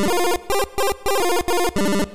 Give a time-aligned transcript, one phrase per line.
[0.00, 2.07] It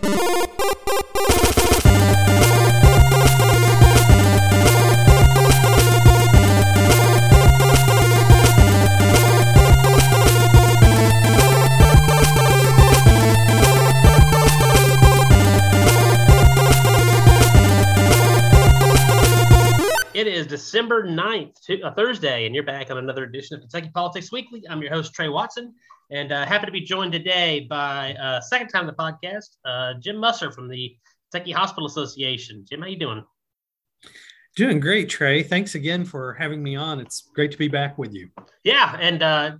[20.93, 24.31] is December 9th, to, uh, Thursday, and you're back on another edition of Kentucky Politics
[24.31, 24.63] Weekly.
[24.69, 25.73] I'm your host, Trey Watson,
[26.11, 29.99] and uh, happy to be joined today by uh, second time on the podcast, uh,
[29.99, 30.95] Jim Musser from the
[31.31, 32.65] Kentucky Hospital Association.
[32.69, 33.23] Jim, how you doing?
[34.55, 35.41] Doing great, Trey.
[35.41, 36.99] Thanks again for having me on.
[36.99, 38.29] It's great to be back with you.
[38.63, 39.51] Yeah, and uh,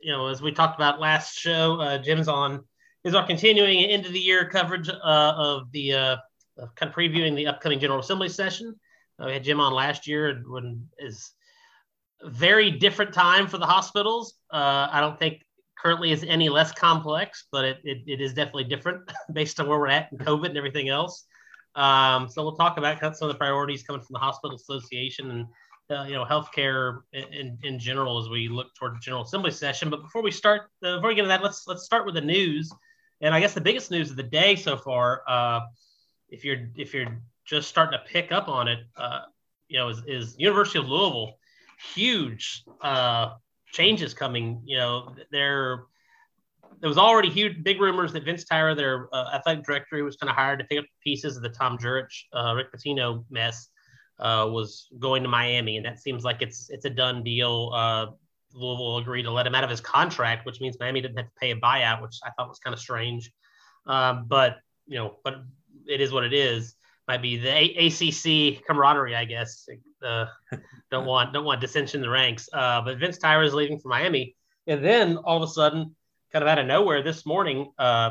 [0.00, 2.64] you know, as we talked about last show, uh, Jim's on
[3.04, 7.46] is our continuing end of the year coverage of the of kind of previewing the
[7.46, 8.74] upcoming General Assembly session.
[9.24, 11.32] We had Jim on last year when is
[12.22, 14.34] very different time for the hospitals.
[14.52, 15.44] Uh, I don't think
[15.78, 19.78] currently is any less complex, but it, it, it is definitely different based on where
[19.78, 21.26] we're at in COVID and everything else.
[21.74, 25.46] Um, so we'll talk about some of the priorities coming from the hospital association and
[25.90, 29.88] uh, you know healthcare in, in general as we look toward the General Assembly session.
[29.88, 32.20] But before we start, uh, before we get into that, let's let's start with the
[32.20, 32.70] news.
[33.20, 35.60] And I guess the biggest news of the day so far, uh,
[36.28, 39.20] if you're if you're just starting to pick up on it, uh,
[39.68, 41.34] you know, is, is, University of Louisville
[41.94, 43.34] huge uh,
[43.72, 44.62] changes coming.
[44.64, 45.84] You know, there
[46.80, 50.30] there was already huge big rumors that Vince Tyra, their uh, athletic director, was kind
[50.30, 53.68] of hired to pick up pieces of the Tom Jurich, uh, Rick Pitino mess,
[54.20, 57.72] uh, was going to Miami, and that seems like it's it's a done deal.
[57.74, 58.06] Uh,
[58.52, 61.32] Louisville agreed to let him out of his contract, which means Miami didn't have to
[61.40, 63.30] pay a buyout, which I thought was kind of strange.
[63.86, 65.42] Um, but you know, but
[65.86, 66.74] it is what it is
[67.08, 69.66] might be the a- ACC camaraderie, I guess.
[70.04, 70.26] Uh,
[70.90, 72.48] don't want don't want dissension in the ranks.
[72.52, 75.96] Uh, but Vince Tyra is leaving for Miami, and then all of a sudden,
[76.32, 78.10] kind of out of nowhere, this morning, uh,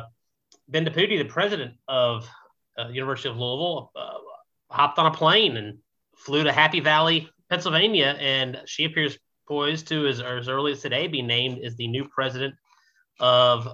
[0.72, 2.28] Bendapudi, the president of
[2.78, 4.17] uh, University of Louisville, uh,
[4.72, 5.77] hopped on a plane and
[6.17, 9.17] flew to Happy Valley, Pennsylvania, and she appears
[9.48, 12.54] poised to, as, as early as today, be named as the new president
[13.20, 13.67] of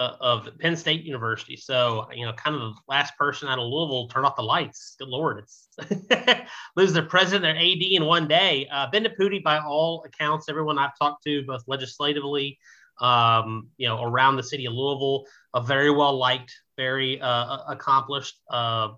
[0.00, 1.56] uh, of Penn State University.
[1.56, 4.96] So, you know, kind of the last person out of Louisville turn off the lights.
[4.98, 5.68] Good Lord, it's
[6.76, 8.66] lose their president, their AD in one day.
[8.72, 12.58] Uh, Bendapudi, by all accounts, everyone I've talked to, both legislatively,
[12.98, 18.40] um, you know, around the city of Louisville, a very well liked, very uh, accomplished.
[18.48, 18.92] Uh,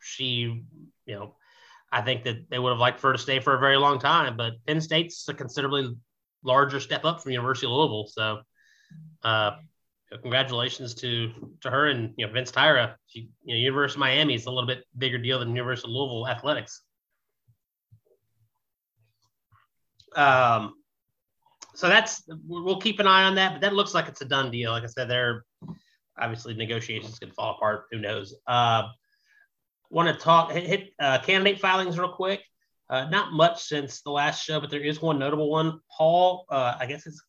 [0.00, 0.64] she,
[1.06, 1.34] you know,
[1.90, 3.98] I think that they would have liked for her to stay for a very long
[3.98, 5.96] time, but Penn State's a considerably
[6.44, 8.06] larger step up from University of Louisville.
[8.08, 8.40] So,
[9.22, 9.52] uh,
[10.20, 11.30] congratulations to
[11.60, 12.94] to her and you know Vince Tyra.
[13.06, 15.94] She, you know, University of Miami is a little bit bigger deal than University of
[15.94, 16.82] Louisville athletics.
[20.14, 20.74] Um,
[21.74, 24.50] so that's we'll keep an eye on that, but that looks like it's a done
[24.50, 24.72] deal.
[24.72, 25.44] Like I said, there
[26.18, 27.84] obviously negotiations can fall apart.
[27.90, 28.34] Who knows?
[28.46, 28.88] Uh,
[29.92, 32.40] Want to talk hit, hit uh, candidate filings real quick.
[32.88, 35.80] Uh, not much since the last show, but there is one notable one.
[35.94, 37.22] Paul, uh, I guess it's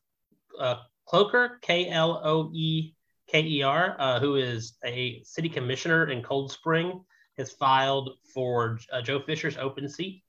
[0.58, 0.78] uh,
[1.08, 2.94] Kloeker, K L O E
[3.28, 7.04] K E R, uh, who is a city commissioner in Cold Spring,
[7.38, 10.24] has filed for uh, Joe Fisher's open seat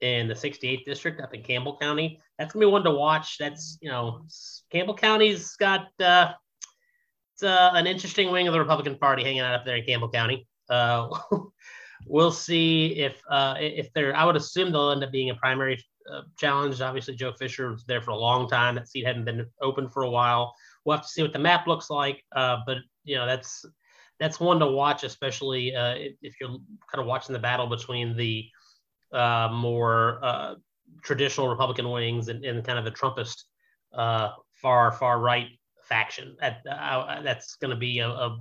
[0.00, 2.20] in the 68th district up in Campbell County.
[2.38, 3.38] That's gonna be one to watch.
[3.38, 4.26] That's you know
[4.70, 6.32] Campbell County's got uh,
[7.36, 10.08] it's uh, an interesting wing of the Republican Party hanging out up there in Campbell
[10.08, 10.46] County.
[10.70, 11.08] Uh,
[12.06, 14.16] we'll see if uh, if they're.
[14.16, 16.80] I would assume they'll end up being a primary uh, challenge.
[16.80, 18.74] Obviously, Joe Fisher was there for a long time.
[18.74, 20.54] That seat hadn't been open for a while.
[20.84, 22.22] We'll have to see what the map looks like.
[22.34, 23.64] Uh, but you know, that's
[24.18, 28.48] that's one to watch, especially uh, if you're kind of watching the battle between the
[29.12, 30.54] uh, more uh,
[31.02, 33.42] traditional Republican wings and, and, kind of the Trumpist
[33.92, 35.48] far far right
[35.82, 36.36] faction.
[36.40, 38.38] That, that's going to be a, a,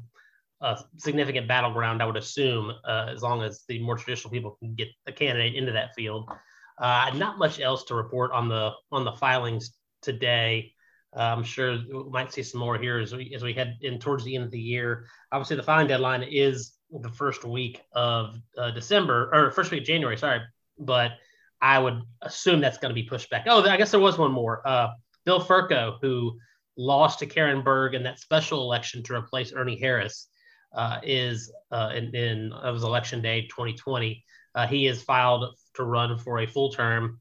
[0.62, 4.88] a, significant battleground, I would assume, as long as the more traditional people can get
[5.08, 6.30] a candidate into that field.
[6.78, 9.72] Uh, not much else to report on the on the filings
[10.02, 10.74] today.
[11.16, 14.00] Uh, I'm sure we might see some more here as we as we head in
[14.00, 15.06] towards the end of the year.
[15.32, 19.88] Obviously, the filing deadline is the first week of uh, December or first week of
[19.88, 20.18] January.
[20.18, 20.42] Sorry,
[20.78, 21.14] but
[21.62, 23.46] I would assume that's going to be pushed back.
[23.48, 24.68] Oh, I guess there was one more.
[24.68, 24.90] Uh,
[25.26, 26.38] Bill Ferko, who
[26.78, 30.28] lost to Karen Berg in that special election to replace Ernie Harris,
[30.76, 34.24] uh, is uh, in, in it was election day 2020.
[34.54, 37.20] Uh, he has filed to run for a full term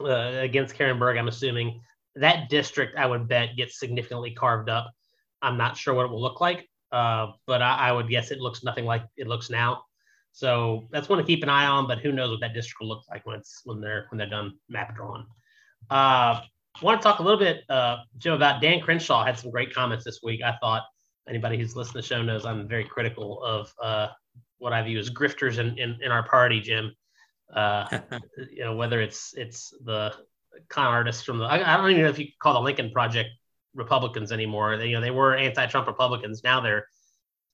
[0.00, 1.16] uh, against Karen Berg.
[1.16, 1.80] I'm assuming
[2.16, 4.90] that district, I would bet, gets significantly carved up.
[5.42, 8.40] I'm not sure what it will look like, uh, but I, I, would guess it
[8.40, 9.84] looks nothing like it looks now.
[10.32, 11.86] So that's one to keep an eye on.
[11.86, 14.28] But who knows what that district will look like when it's when they're when they're
[14.28, 15.26] done map drawn.
[15.90, 16.40] Uh,
[16.80, 19.74] I want to talk a little bit, uh, Jim, about Dan Crenshaw had some great
[19.74, 20.40] comments this week.
[20.42, 20.84] I thought
[21.28, 24.08] anybody who's listened to the show knows I'm very critical of uh,
[24.58, 26.94] what I view as grifters in, in, in our party, Jim.
[27.54, 28.00] Uh,
[28.50, 30.14] you know, whether it's it's the
[30.68, 33.30] con artists from the I, I, don't even know if you call the Lincoln Project
[33.74, 34.76] Republicans anymore.
[34.76, 36.42] They, you know, they were anti-Trump Republicans.
[36.44, 36.86] Now they're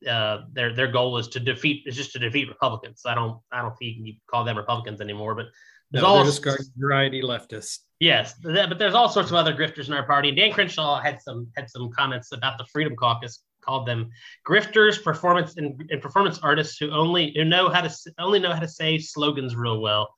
[0.08, 3.02] uh, their their goal is to defeat is just to defeat Republicans.
[3.06, 5.46] I don't I don't think you can call them Republicans anymore, but
[5.90, 6.44] there's no, all just
[6.76, 7.78] variety leftists.
[8.00, 10.28] Yes, but there's all sorts of other grifters in our party.
[10.28, 14.10] And Dan Crenshaw had some had some comments about the Freedom Caucus, called them
[14.46, 18.60] grifters, performance and, and performance artists who only who know how to only know how
[18.60, 20.14] to say slogans real well.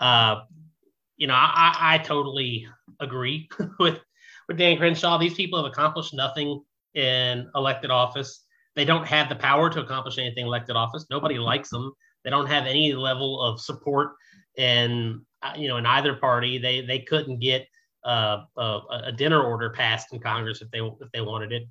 [0.00, 0.40] Uh,
[1.16, 2.66] you know, I, I totally
[3.00, 3.48] agree
[3.78, 4.00] with
[4.48, 5.18] with Dan Crenshaw.
[5.18, 6.62] These people have accomplished nothing
[6.94, 8.44] in elected office.
[8.76, 11.06] They don't have the power to accomplish anything elected office.
[11.10, 11.92] Nobody likes them.
[12.24, 14.12] They don't have any level of support
[14.56, 17.66] and uh, you know in either party they they couldn't get
[18.04, 21.62] uh, a, a, dinner order passed in Congress if they if they wanted it.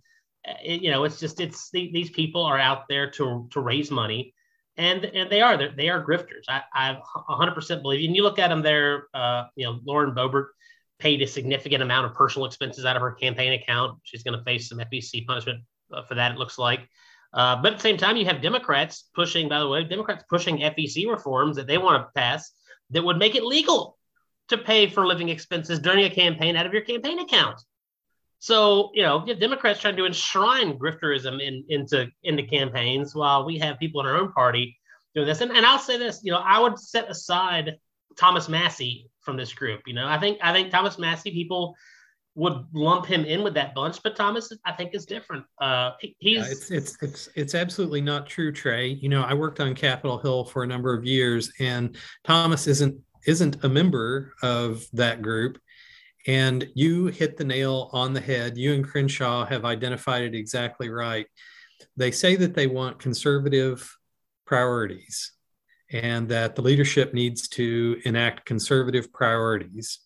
[0.63, 4.34] You know, it's just it's these people are out there to to raise money,
[4.78, 6.44] and and they are they are grifters.
[6.50, 6.98] I I
[7.30, 8.06] 100% believe.
[8.06, 9.07] And you look at them there.
[9.13, 10.48] Uh, you know, Lauren Boebert
[11.00, 14.00] paid a significant amount of personal expenses out of her campaign account.
[14.04, 16.34] She's going to face some FEC punishment uh, for that.
[16.34, 16.88] It looks like.
[17.34, 19.50] Uh, but at the same time, you have Democrats pushing.
[19.50, 22.51] By the way, Democrats pushing FEC reforms that they want to pass
[22.92, 23.98] that would make it legal
[24.50, 27.60] to pay for living expenses during a campaign out of your campaign account.
[28.44, 33.80] So, you know, Democrats trying to enshrine grifterism in, into into campaigns while we have
[33.80, 34.78] people in our own party
[35.16, 35.40] doing this.
[35.40, 37.78] And, and I'll say this, you know, I would set aside
[38.18, 39.84] Thomas Massie from this group.
[39.88, 41.74] You know, I think I think Thomas Massie people
[42.36, 45.46] would lump him in with that bunch, but Thomas, I think, is different.
[45.62, 48.88] Uh, he's yeah, it's it's it's it's absolutely not true, Trey.
[48.89, 53.00] You know, I worked on Capitol Hill for a number of years, and Thomas isn't
[53.25, 55.60] isn't a member of that group.
[56.25, 58.58] And you hit the nail on the head.
[58.58, 61.28] You and Crenshaw have identified it exactly right.
[61.98, 63.96] They say that they want conservative
[64.46, 65.34] priorities
[65.92, 70.00] and that the leadership needs to enact conservative priorities.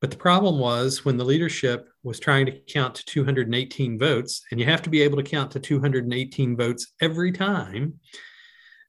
[0.00, 4.60] But the problem was when the leadership was trying to count to 218 votes, and
[4.60, 7.98] you have to be able to count to 218 votes every time,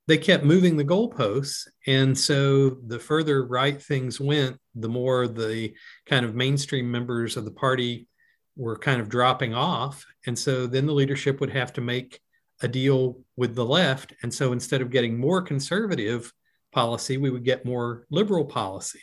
[0.08, 1.68] they kept moving the goalposts.
[1.88, 5.74] And so the further right things went, the more the
[6.06, 8.08] kind of mainstream members of the party
[8.56, 10.06] were kind of dropping off.
[10.28, 12.20] And so then the leadership would have to make
[12.62, 14.14] a deal with the left.
[14.22, 16.32] And so instead of getting more conservative
[16.72, 19.02] policy, we would get more liberal policy.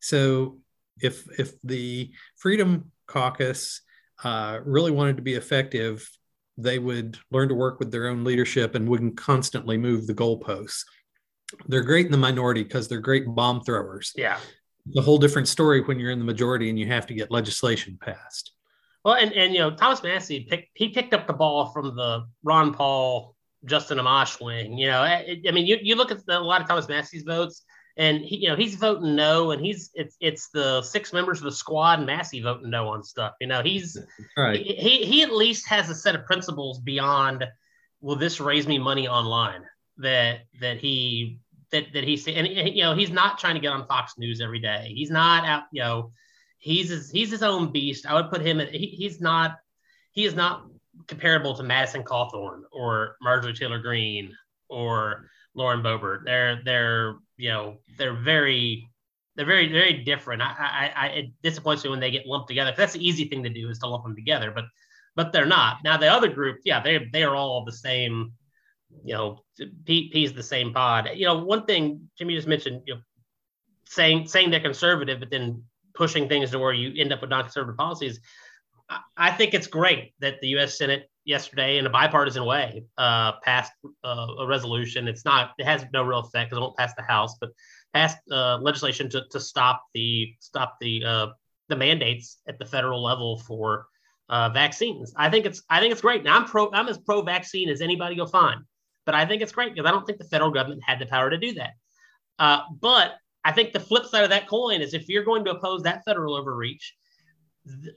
[0.00, 0.58] So
[1.00, 3.82] if if the Freedom Caucus
[4.22, 6.08] uh, really wanted to be effective,
[6.56, 10.84] they would learn to work with their own leadership and wouldn't constantly move the goalposts.
[11.66, 14.12] They're great in the minority because they're great bomb throwers.
[14.16, 14.38] Yeah.
[14.86, 17.98] The whole different story when you're in the majority and you have to get legislation
[18.00, 18.52] passed.
[19.04, 22.26] Well, and, and you know, Thomas Massie picked he picked up the ball from the
[22.44, 24.76] Ron Paul, Justin Amash wing.
[24.76, 26.88] You know, eh, I, I mean, you, you look at the, a lot of Thomas
[26.88, 27.64] Massie's votes,
[28.00, 31.44] and he, you know he's voting no, and he's it's it's the six members of
[31.44, 33.34] the squad and Massie voting no on stuff.
[33.42, 33.98] You know he's
[34.38, 34.58] right.
[34.58, 37.44] He, he he at least has a set of principles beyond.
[38.00, 39.64] Will this raise me money online?
[39.98, 41.40] That that he
[41.72, 44.60] that that he's and you know he's not trying to get on Fox News every
[44.60, 44.92] day.
[44.96, 45.64] He's not out.
[45.70, 46.12] You know
[46.56, 48.06] he's his, he's his own beast.
[48.06, 49.58] I would put him at he, he's not
[50.12, 50.64] he is not
[51.06, 54.34] comparable to Madison Cawthorn or Marjorie Taylor Greene
[54.70, 56.24] or Lauren Boebert.
[56.24, 58.88] They're they're you know they're very
[59.34, 60.42] they're very very different.
[60.42, 62.74] I, I, I it disappoints me when they get lumped together.
[62.76, 64.64] That's the easy thing to do is to lump them together, but
[65.16, 65.78] but they're not.
[65.84, 68.32] Now the other group, yeah, they they are all the same.
[69.04, 69.44] You know,
[69.84, 71.10] P, P's the same pod.
[71.14, 73.00] You know, one thing Jimmy just mentioned, you know,
[73.86, 75.62] saying saying they're conservative, but then
[75.94, 78.20] pushing things to where you end up with non-conservative policies.
[79.16, 80.76] I think it's great that the U.S.
[80.76, 83.72] Senate yesterday, in a bipartisan way, uh, passed
[84.04, 85.08] uh, a resolution.
[85.08, 87.50] It's not, it has no real effect because it won't pass the House, but
[87.92, 91.26] passed uh, legislation to, to stop the stop the uh,
[91.68, 93.86] the mandates at the federal level for
[94.28, 95.12] uh, vaccines.
[95.16, 96.24] I think it's I think it's great.
[96.24, 98.60] Now I'm pro I'm as pro vaccine as anybody you'll find,
[99.06, 101.30] but I think it's great because I don't think the federal government had the power
[101.30, 101.70] to do that.
[102.38, 105.52] Uh, but I think the flip side of that coin is if you're going to
[105.52, 106.94] oppose that federal overreach,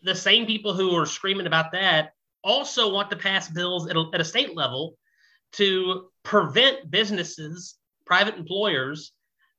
[0.03, 2.11] the same people who are screaming about that
[2.43, 4.97] also want to pass bills at a, at a state level
[5.53, 9.13] to prevent businesses, private employers,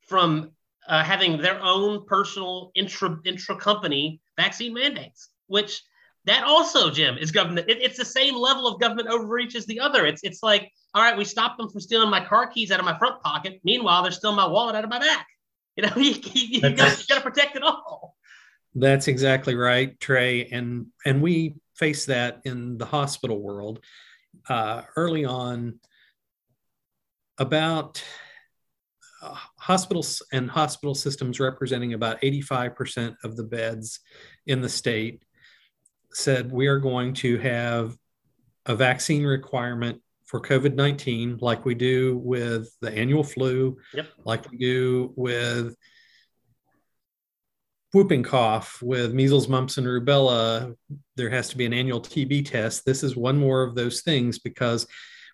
[0.09, 0.51] from
[0.89, 5.83] uh, having their own personal intra intra company vaccine mandates, which
[6.27, 7.69] that also, Jim, is government.
[7.69, 10.07] It, it's the same level of government overreach as the other.
[10.07, 12.87] It's it's like, all right, we stopped them from stealing my car keys out of
[12.87, 13.61] my front pocket.
[13.65, 15.27] Meanwhile, they're stealing my wallet out of my back.
[15.77, 18.17] You know, you, you, you got to protect it all.
[18.75, 20.47] That's exactly right, Trey.
[20.47, 23.81] And and we face that in the hospital world.
[24.49, 25.79] Uh, early on,
[27.39, 28.03] about
[29.23, 34.01] uh, hospitals and hospital systems representing about 85% of the beds
[34.47, 35.25] in the state
[36.13, 37.97] said we are going to have
[38.67, 44.07] a vaccine requirement for COVID 19, like we do with the annual flu, yep.
[44.25, 45.77] like we do with
[47.95, 50.75] whooping cough, with measles, mumps, and rubella.
[51.17, 52.85] There has to be an annual TB test.
[52.85, 54.87] This is one more of those things because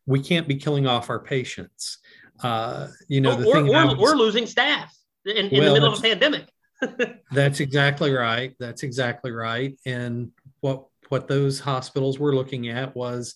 [0.06, 1.98] we can't be killing off our patients.
[2.42, 5.80] Uh, you know, the or, thing or, was, we're losing staff in, in well, the
[5.80, 6.48] middle of a pandemic.
[7.32, 8.54] that's exactly right.
[8.58, 9.78] That's exactly right.
[9.86, 13.34] And what what those hospitals were looking at was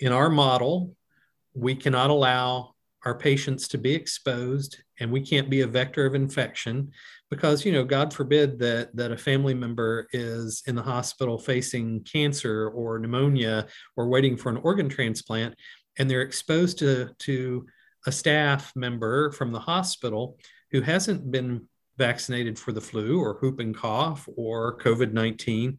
[0.00, 0.94] in our model,
[1.54, 2.74] we cannot allow
[3.08, 6.90] our patients to be exposed and we can't be a vector of infection
[7.30, 12.02] because you know god forbid that that a family member is in the hospital facing
[12.04, 15.54] cancer or pneumonia or waiting for an organ transplant
[15.98, 17.66] and they're exposed to to
[18.06, 20.36] a staff member from the hospital
[20.70, 25.78] who hasn't been vaccinated for the flu or whooping cough or covid-19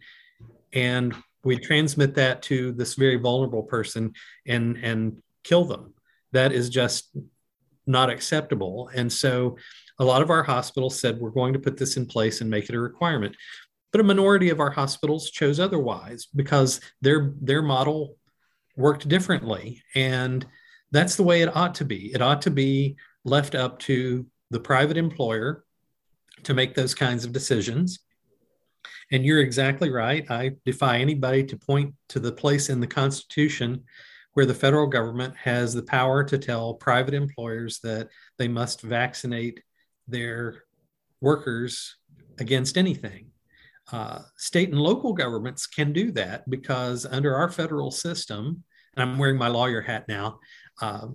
[0.74, 4.12] and we transmit that to this very vulnerable person
[4.48, 5.94] and and kill them
[6.32, 7.16] that is just
[7.86, 8.90] not acceptable.
[8.94, 9.58] And so
[10.00, 12.70] a lot of our hospitals said we're going to put this in place and make
[12.70, 13.36] it a requirement.
[13.92, 18.18] But a minority of our hospitals chose otherwise because their their model
[18.78, 19.84] worked differently.
[19.96, 20.46] And
[20.92, 22.14] that's the way it ought to be.
[22.14, 22.96] It ought to be
[23.26, 25.66] left up to the private employer
[26.44, 28.00] to make those kinds of decisions.
[29.12, 30.30] And you're exactly right.
[30.30, 33.84] I defy anybody to point to the place in the Constitution
[34.34, 39.62] where the federal government has the power to tell private employers that they must vaccinate
[40.08, 40.64] their
[41.22, 41.98] workers
[42.40, 43.28] against anything.
[43.92, 48.64] Uh, state and local governments can do that because under our federal system,
[48.96, 50.40] and I'm wearing my lawyer hat now.
[50.82, 51.08] Uh,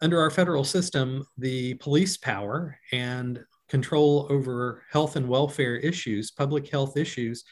[0.00, 6.68] under our federal system, the police power and control over health and welfare issues, public
[6.68, 7.44] health issues,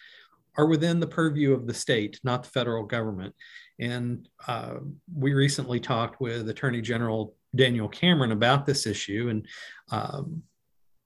[0.57, 3.35] are within the purview of the state, not the federal government.
[3.79, 4.77] And uh,
[5.15, 9.47] we recently talked with Attorney General Daniel Cameron about this issue, and
[9.91, 10.43] um,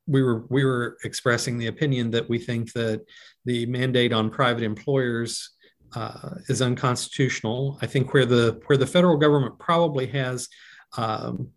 [0.06, 3.04] we were we were expressing the opinion that we think that
[3.44, 5.50] the mandate on private employers
[5.94, 7.78] uh, is unconstitutional.
[7.82, 10.48] I think where the where the federal government probably has
[10.96, 11.48] um,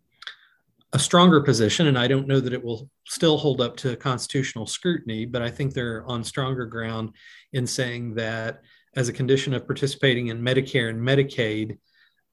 [0.93, 4.67] a stronger position, and I don't know that it will still hold up to constitutional
[4.67, 7.15] scrutiny, but I think they're on stronger ground
[7.53, 8.61] in saying that
[8.95, 11.77] as a condition of participating in Medicare and Medicaid,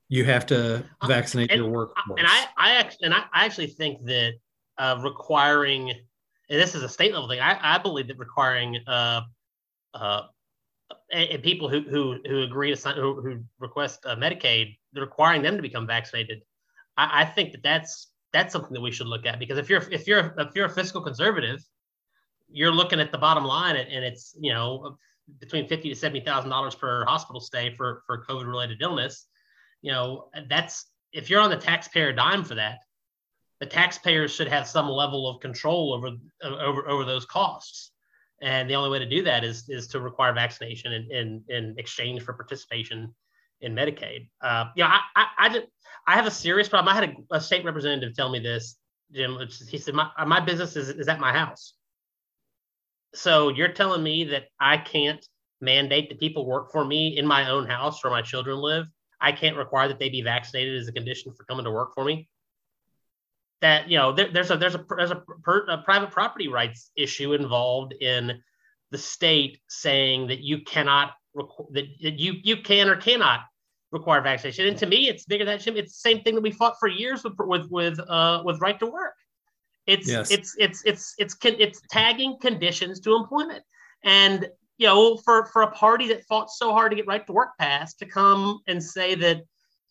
[0.09, 2.19] you have to uh, vaccinate and, your workforce.
[2.19, 4.35] And I, I and I, actually think that
[4.79, 7.41] uh, requiring, and this is a state level thing.
[7.41, 9.23] I, I believe that requiring uh,
[9.95, 10.23] uh,
[11.13, 15.57] and people who who who agree to sign, who, who request uh, Medicaid, requiring them
[15.57, 16.43] to become vaccinated.
[16.97, 19.83] I, I think that that's that's something that we should look at because if you're
[19.91, 21.65] if you're if you're a fiscal conservative,
[22.51, 24.99] you're looking at the bottom line and it's you know
[25.39, 29.27] between fifty to seventy thousand dollars per hospital stay for for COVID related illness.
[29.83, 32.79] You know that's if you're on the taxpayer dime for that,
[33.61, 36.11] the taxpayers should have some level of control over
[36.43, 37.93] over over those costs.
[38.43, 41.75] And the only way to do that is is to require vaccination in in, in
[41.79, 43.15] exchange for participation
[43.61, 44.29] in Medicaid.
[44.41, 45.67] Uh, yeah, I, I, I, just,
[46.07, 46.91] I have a serious problem.
[46.91, 48.77] I had a, a state representative tell me this,
[49.13, 49.37] Jim.
[49.37, 51.75] Which He said, my, my business is, is at my house.
[53.15, 55.25] So you're telling me that I can't
[55.61, 58.87] mandate that people work for me in my own house where my children live?
[59.21, 62.05] I can't require that they be vaccinated as a condition for coming to work for
[62.05, 62.29] me?
[63.61, 66.91] That you know, there, there's a there's a there's a, per, a private property rights
[66.97, 68.41] issue involved in
[68.91, 73.41] the state saying that you cannot that you you can or cannot
[73.93, 74.67] require vaccination.
[74.67, 75.67] And to me, it's bigger than that.
[75.67, 78.79] It's the same thing that we fought for years with with with uh, with right
[78.79, 79.15] to work.
[79.91, 80.31] It's yes.
[80.31, 83.65] it's it's it's it's it's tagging conditions to employment,
[84.05, 87.33] and you know, for for a party that fought so hard to get right to
[87.33, 89.43] work passed, to come and say that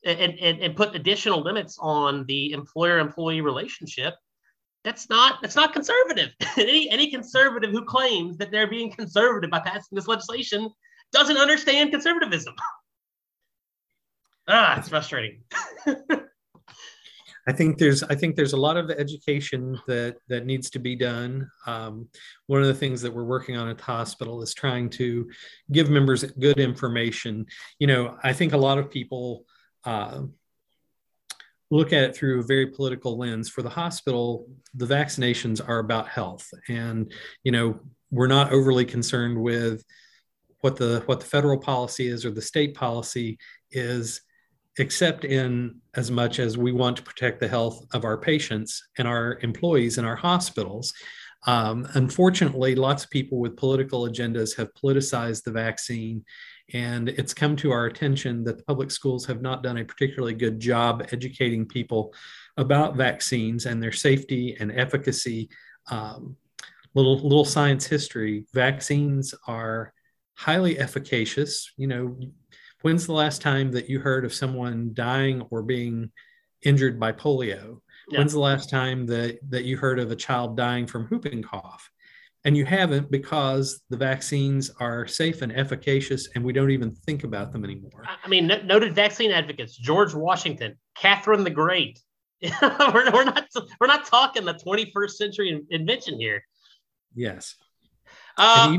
[0.06, 4.16] and, and, and put additional limits on the employer employee relationship
[4.86, 9.60] that's not that's not conservative any any conservative who claims that they're being conservative by
[9.60, 10.70] passing this legislation
[11.12, 12.56] doesn't understand conservatism
[14.48, 15.44] ah, it's frustrating.
[17.50, 20.96] I think there's I think there's a lot of education that that needs to be
[20.96, 21.50] done.
[21.66, 22.08] Um,
[22.46, 25.28] one of the things that we're working on at the hospital is trying to
[25.72, 27.48] give members good information.
[27.80, 29.46] You know, I think a lot of people
[29.84, 30.22] uh,
[31.72, 33.50] look at it through a very political lens.
[33.50, 37.80] For the hospital, the vaccinations are about health, and you know
[38.12, 39.84] we're not overly concerned with
[40.62, 43.40] what the what the federal policy is or the state policy
[43.72, 44.22] is
[44.78, 49.08] except in as much as we want to protect the health of our patients and
[49.08, 50.94] our employees in our hospitals
[51.48, 56.24] um, unfortunately lots of people with political agendas have politicized the vaccine
[56.74, 60.34] and it's come to our attention that the public schools have not done a particularly
[60.34, 62.14] good job educating people
[62.58, 65.50] about vaccines and their safety and efficacy
[65.90, 66.36] um,
[66.96, 69.94] little little science history vaccines are
[70.40, 71.72] highly efficacious.
[71.76, 72.18] You know,
[72.82, 76.12] when's the last time that you heard of someone dying or being
[76.64, 77.82] injured by polio?
[78.10, 78.20] Yeah.
[78.20, 81.90] When's the last time that, that you heard of a child dying from whooping cough?
[82.46, 87.26] And you haven't because the vaccines are safe and efficacious, and we don't even think
[87.26, 88.06] about them anymore.
[88.08, 92.00] I mean, noted vaccine advocates: George Washington, Catherine the Great.
[92.62, 93.46] we're, we're not
[93.82, 96.42] we're not talking the 21st century invention here.
[97.14, 97.56] Yes.
[98.38, 98.78] Uh,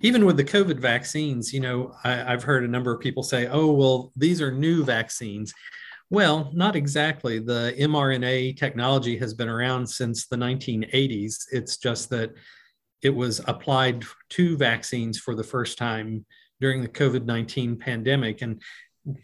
[0.00, 3.46] even, with the COVID vaccines, you know, I, have heard a number of people say,
[3.48, 5.52] oh, well, these are new vaccines.
[6.10, 7.38] Well, not exactly.
[7.38, 11.46] The mRNA technology has been around since the 1980s.
[11.52, 12.32] It's just that
[13.02, 16.24] it was applied to vaccines for the first time
[16.60, 18.42] during the COVID 19 pandemic.
[18.42, 18.60] And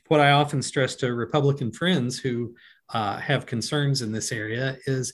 [0.08, 2.54] what I often stress to Republican friends who
[2.92, 5.12] uh, have concerns in this area is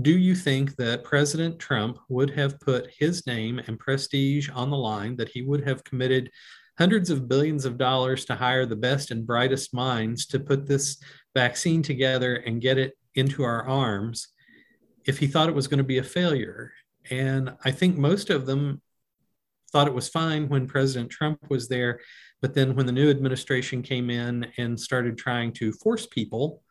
[0.00, 4.76] do you think that President Trump would have put his name and prestige on the
[4.76, 6.30] line, that he would have committed
[6.78, 10.96] hundreds of billions of dollars to hire the best and brightest minds to put this
[11.34, 14.28] vaccine together and get it into our arms
[15.04, 16.72] if he thought it was going to be a failure?
[17.10, 18.80] And I think most of them
[19.72, 22.00] thought it was fine when President Trump was there.
[22.40, 26.62] But then when the new administration came in and started trying to force people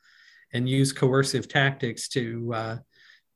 [0.54, 2.78] and use coercive tactics to uh,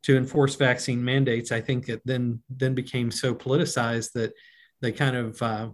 [0.06, 4.34] to enforce vaccine mandates, I think it then then became so politicized that
[4.82, 5.70] they kind of uh,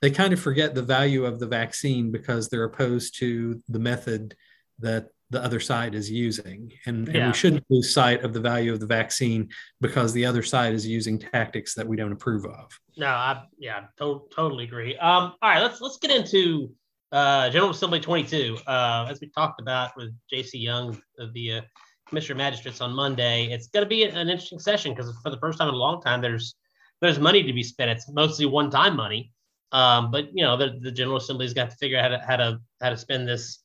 [0.00, 4.34] they kind of forget the value of the vaccine because they're opposed to the method
[4.78, 6.72] that the other side is using.
[6.86, 7.14] And, yeah.
[7.16, 9.48] and, we shouldn't lose sight of the value of the vaccine
[9.80, 12.78] because the other side is using tactics that we don't approve of.
[12.96, 14.96] No, I yeah, to- totally agree.
[14.96, 16.70] Um, all right, let's let's get into
[17.12, 18.58] uh, General Assembly 22.
[18.66, 20.58] Uh, as we talked about with J.C.
[20.58, 21.60] Young, of the uh,
[22.06, 23.46] commissioner magistrates on Monday.
[23.46, 26.00] It's going to be an interesting session because for the first time in a long
[26.00, 26.54] time, there's
[27.00, 27.90] there's money to be spent.
[27.90, 29.32] It's mostly one-time money,
[29.72, 32.36] um, but you know the, the General Assembly's got to figure out how to how
[32.36, 33.62] to how to spend this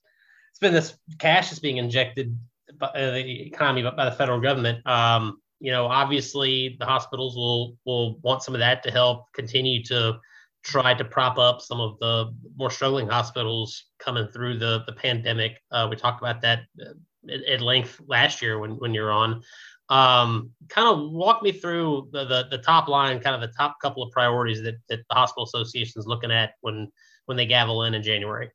[0.54, 2.38] spend this cash that's being injected
[2.78, 4.86] by uh, the economy by the federal government.
[4.86, 9.84] Um, you know, obviously the hospitals will will want some of that to help continue
[9.84, 10.20] to
[10.64, 15.62] try to prop up some of the more struggling hospitals coming through the the pandemic.
[15.72, 16.94] Uh, we talked about that uh,
[17.30, 19.44] at, at length last year when when you're on.
[19.90, 23.76] Um, kind of walk me through the, the, the top line, kind of the top
[23.82, 26.90] couple of priorities that, that the hospital association is looking at when
[27.26, 28.50] when they gavel in in January.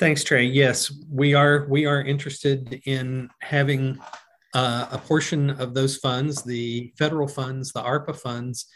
[0.00, 0.44] Thanks, Trey.
[0.44, 3.98] Yes, we are we are interested in having
[4.54, 8.66] uh, a portion of those funds, the federal funds, the ARPA funds,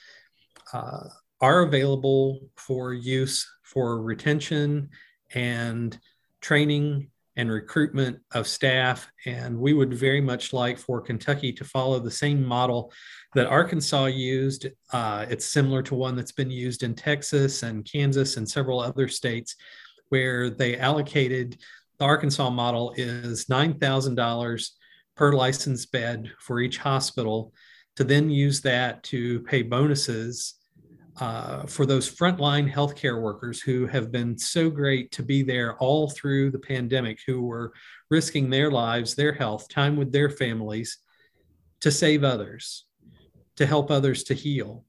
[0.73, 1.09] uh,
[1.41, 4.91] are available for use for retention
[5.35, 5.99] and
[6.41, 9.11] training and recruitment of staff.
[9.27, 12.93] And we would very much like for Kentucky to follow the same model
[13.35, 14.69] that Arkansas used.
[14.93, 19.09] Uh, it's similar to one that's been used in Texas and Kansas and several other
[19.09, 19.57] states,
[20.09, 21.59] where they allocated
[21.99, 24.71] the Arkansas model is $9,000
[25.17, 27.53] per licensed bed for each hospital
[27.97, 30.55] to then use that to pay bonuses
[31.21, 36.11] uh, for those frontline healthcare workers who have been so great to be there all
[36.11, 37.73] through the pandemic, who were
[38.11, 40.99] risking their lives, their health, time with their families
[41.81, 42.87] to save others,
[43.57, 44.85] to help others to heal.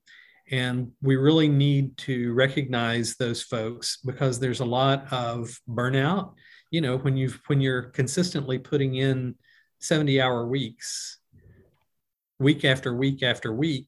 [0.52, 6.34] And we really need to recognize those folks because there's a lot of burnout.
[6.72, 9.36] You know, when you've when you're consistently putting in
[9.80, 11.20] 70 hour weeks,
[12.40, 13.88] week after week after week,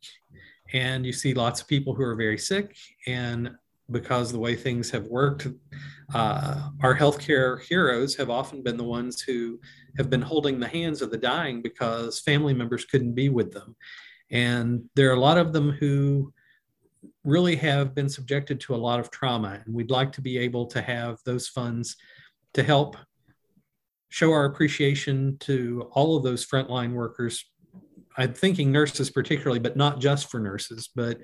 [0.74, 2.76] and you see lots of people who are very sick
[3.06, 3.52] and
[3.90, 5.48] because the way things have worked
[6.14, 9.60] uh, our healthcare heroes have often been the ones who
[9.98, 13.76] have been holding the hands of the dying because family members couldn't be with them.
[14.32, 16.34] And there are a lot of them who
[17.24, 20.66] really have been subjected to a lot of trauma and we'd like to be able
[20.68, 21.98] to have those funds
[22.54, 22.96] to help
[24.10, 27.46] show our appreciation to all of those frontline workers
[28.18, 31.20] I'm thinking nurses particularly, but not just for nurses, but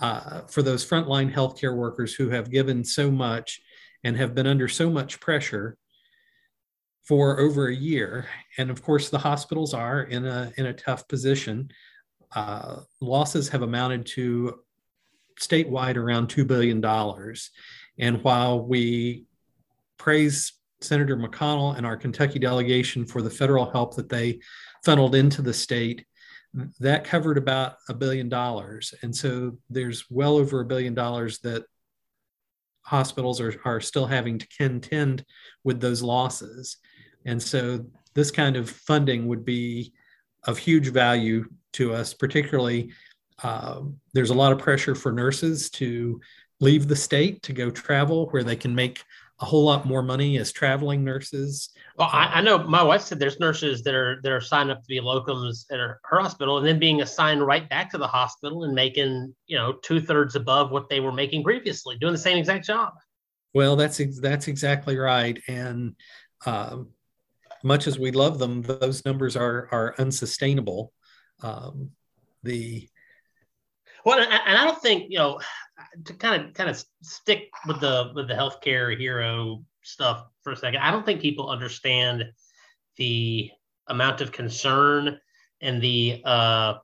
[0.00, 3.60] uh, for those frontline healthcare workers who have given so much
[4.04, 5.76] and have been under so much pressure
[7.04, 8.26] for over a year.
[8.58, 11.70] And of course, the hospitals are in a in a tough position.
[12.34, 14.60] uh, losses have amounted to
[15.40, 16.84] statewide around $2 billion.
[17.98, 19.24] And while we
[19.98, 24.40] praise Senator McConnell and our Kentucky delegation for the federal help that they
[24.84, 26.04] funneled into the state,
[26.80, 28.94] that covered about a billion dollars.
[29.02, 31.64] And so there's well over a billion dollars that
[32.82, 35.24] hospitals are, are still having to contend
[35.64, 36.76] with those losses.
[37.24, 39.92] And so this kind of funding would be
[40.44, 42.92] of huge value to us, particularly
[43.42, 43.80] uh,
[44.14, 46.20] there's a lot of pressure for nurses to
[46.60, 49.02] leave the state to go travel where they can make
[49.40, 51.70] a whole lot more money as traveling nurses.
[51.98, 54.82] Well, I, I, know my wife said there's nurses that are that are signed up
[54.82, 58.06] to be locums at her, her hospital and then being assigned right back to the
[58.06, 62.18] hospital and making you know two thirds above what they were making previously, doing the
[62.18, 62.94] same exact job.
[63.52, 65.96] Well, that's that's exactly right, and
[66.46, 66.90] um,
[67.62, 70.92] much as we love them, those numbers are are unsustainable.
[71.42, 71.90] Um,
[72.42, 72.88] the
[74.06, 75.40] well, and I don't think you know
[76.04, 80.56] to kind of kind of stick with the with the healthcare hero stuff for a
[80.56, 80.80] second.
[80.80, 82.24] I don't think people understand
[82.96, 83.50] the
[83.88, 85.18] amount of concern
[85.60, 86.74] and the uh,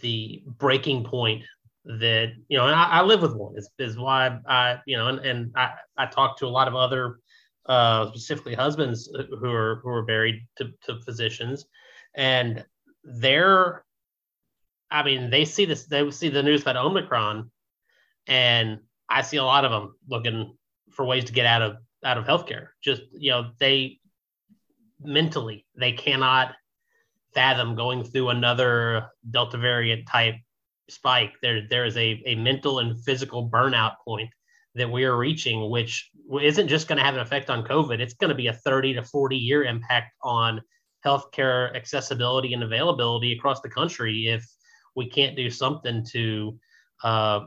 [0.00, 1.42] the breaking point
[1.84, 2.66] that you know.
[2.66, 5.72] And I, I live with one is is why I you know and, and I
[5.96, 7.18] I talk to a lot of other
[7.66, 11.66] uh, specifically husbands who are who are married to, to physicians,
[12.14, 12.64] and
[13.02, 13.84] they're
[14.94, 17.50] I mean, they see this, they see the news about Omicron,
[18.26, 20.56] and I see a lot of them looking
[20.90, 22.68] for ways to get out of out of healthcare.
[22.82, 23.98] Just you know, they
[25.00, 26.54] mentally they cannot
[27.34, 30.36] fathom going through another Delta variant type
[30.88, 31.34] spike.
[31.42, 34.30] There there is a, a mental and physical burnout point
[34.74, 36.10] that we are reaching, which
[36.42, 38.00] isn't just going to have an effect on COVID.
[38.00, 40.60] It's going to be a 30 to 40 year impact on
[41.04, 44.44] healthcare accessibility and availability across the country if
[44.96, 46.58] we can't do something to
[47.02, 47.40] uh,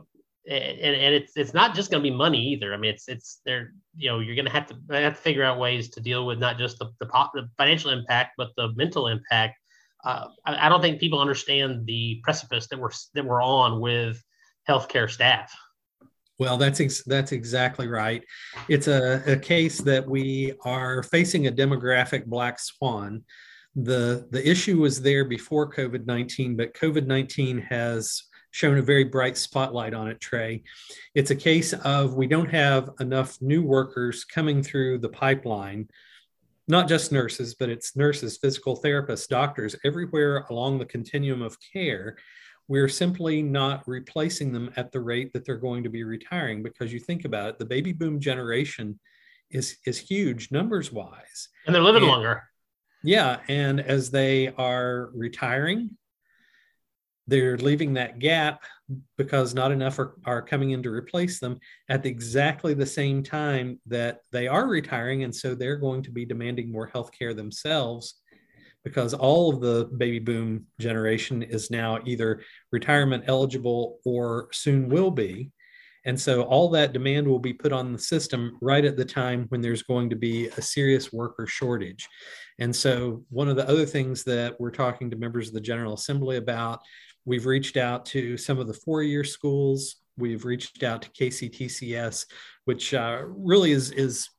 [0.48, 2.72] and, and it's it's not just going to be money either.
[2.72, 3.74] I mean, it's it's there.
[3.96, 6.38] You know, you're going to have to have to figure out ways to deal with
[6.38, 9.56] not just the the, the financial impact, but the mental impact.
[10.04, 14.22] Uh, I, I, don't think people understand the precipice that we're that we're on with
[14.68, 15.52] healthcare staff.
[16.38, 18.22] Well, that's ex- that's exactly right.
[18.68, 23.24] It's a, a case that we are facing a demographic black swan
[23.84, 28.24] the the issue was there before covid-19 but covid-19 has
[28.58, 30.64] shown a very bright spotlight on it trey.
[31.14, 35.88] It's a case of we don't have enough new workers coming through the pipeline
[36.70, 42.16] not just nurses but it's nurses physical therapists doctors everywhere along the continuum of care.
[42.66, 46.92] We're simply not replacing them at the rate that they're going to be retiring because
[46.92, 48.98] you think about it the baby boom generation
[49.50, 52.42] is is huge numbers wise and they're living and, longer.
[53.04, 53.38] Yeah.
[53.48, 55.96] And as they are retiring,
[57.28, 58.64] they're leaving that gap
[59.18, 61.58] because not enough are, are coming in to replace them
[61.90, 65.24] at exactly the same time that they are retiring.
[65.24, 68.14] And so they're going to be demanding more health care themselves
[68.82, 72.40] because all of the baby boom generation is now either
[72.72, 75.50] retirement eligible or soon will be.
[76.06, 79.44] And so all that demand will be put on the system right at the time
[79.50, 82.08] when there's going to be a serious worker shortage.
[82.58, 85.94] And so, one of the other things that we're talking to members of the General
[85.94, 86.80] Assembly about,
[87.28, 89.96] we've reached out to some of the four year schools.
[90.16, 92.24] We've reached out to KCTCS,
[92.64, 94.30] which uh, really is, is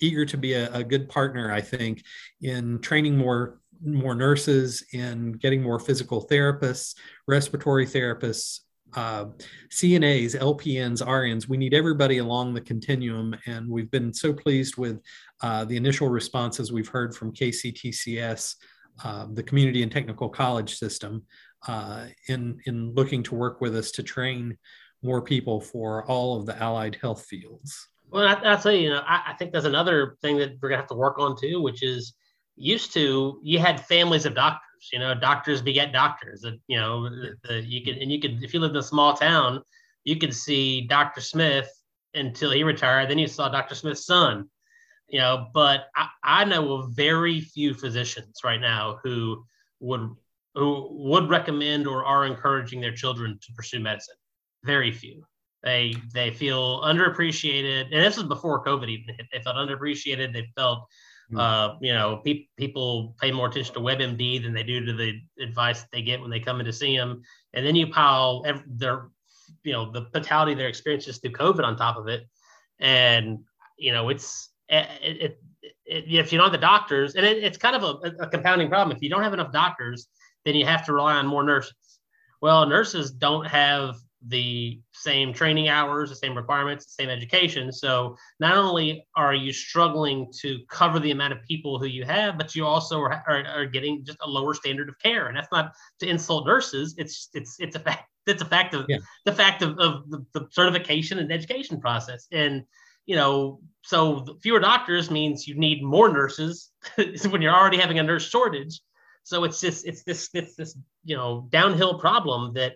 [0.00, 2.02] eager to be a, a good partner, I think,
[2.40, 6.94] in training more more nurses, in getting more physical therapists,
[7.26, 8.60] respiratory therapists,
[8.94, 9.24] uh,
[9.70, 13.34] CNAs, LPNs, RNs, we need everybody along the continuum.
[13.46, 15.00] And we've been so pleased with
[15.42, 18.54] uh, the initial responses we've heard from KCTCS,
[19.02, 21.24] uh, the Community and Technical College System,
[21.66, 24.56] uh, in, in looking to work with us to train
[25.02, 27.88] more people for all of the allied health fields.
[28.10, 30.68] Well, I, will tell you, you know, I, I think that's another thing that we're
[30.68, 32.14] gonna have to work on too, which is
[32.56, 37.08] used to you had families of doctors you know doctors beget doctors That you know
[37.08, 39.62] the, the, you can and you could if you lived in a small town
[40.04, 41.68] you could see dr smith
[42.14, 44.48] until he retired then you saw dr smith's son
[45.08, 49.44] you know but I, I know of very few physicians right now who
[49.80, 50.14] would
[50.54, 54.16] who would recommend or are encouraging their children to pursue medicine
[54.64, 55.22] very few
[55.62, 60.46] they they feel underappreciated and this was before covid even hit they felt underappreciated they
[60.56, 60.86] felt
[61.32, 61.38] Hmm.
[61.38, 65.18] Uh, you know, pe- people pay more attention to WebMD than they do to the
[65.40, 67.22] advice that they get when they come in to see them.
[67.54, 69.08] And then you pile every, their,
[69.64, 72.28] you know, the fatality of their experiences through COVID on top of it.
[72.80, 73.38] And,
[73.78, 75.38] you know, it's, it, it, it
[75.84, 78.96] if you don't have the doctors, and it's kind of a, a compounding problem.
[78.96, 80.08] If you don't have enough doctors,
[80.44, 81.74] then you have to rely on more nurses.
[82.40, 83.96] Well, nurses don't have
[84.28, 87.72] the same training hours, the same requirements, the same education.
[87.72, 92.38] So not only are you struggling to cover the amount of people who you have,
[92.38, 95.26] but you also are, are, are getting just a lower standard of care.
[95.26, 96.94] And that's not to insult nurses.
[96.98, 98.08] It's it's it's a fact.
[98.26, 98.98] It's a fact of yeah.
[99.24, 102.28] the fact of, of the, the certification and education process.
[102.30, 102.62] And
[103.06, 106.70] you know, so fewer doctors means you need more nurses
[107.28, 108.80] when you're already having a nurse shortage.
[109.24, 112.74] So it's just it's this it's this you know downhill problem that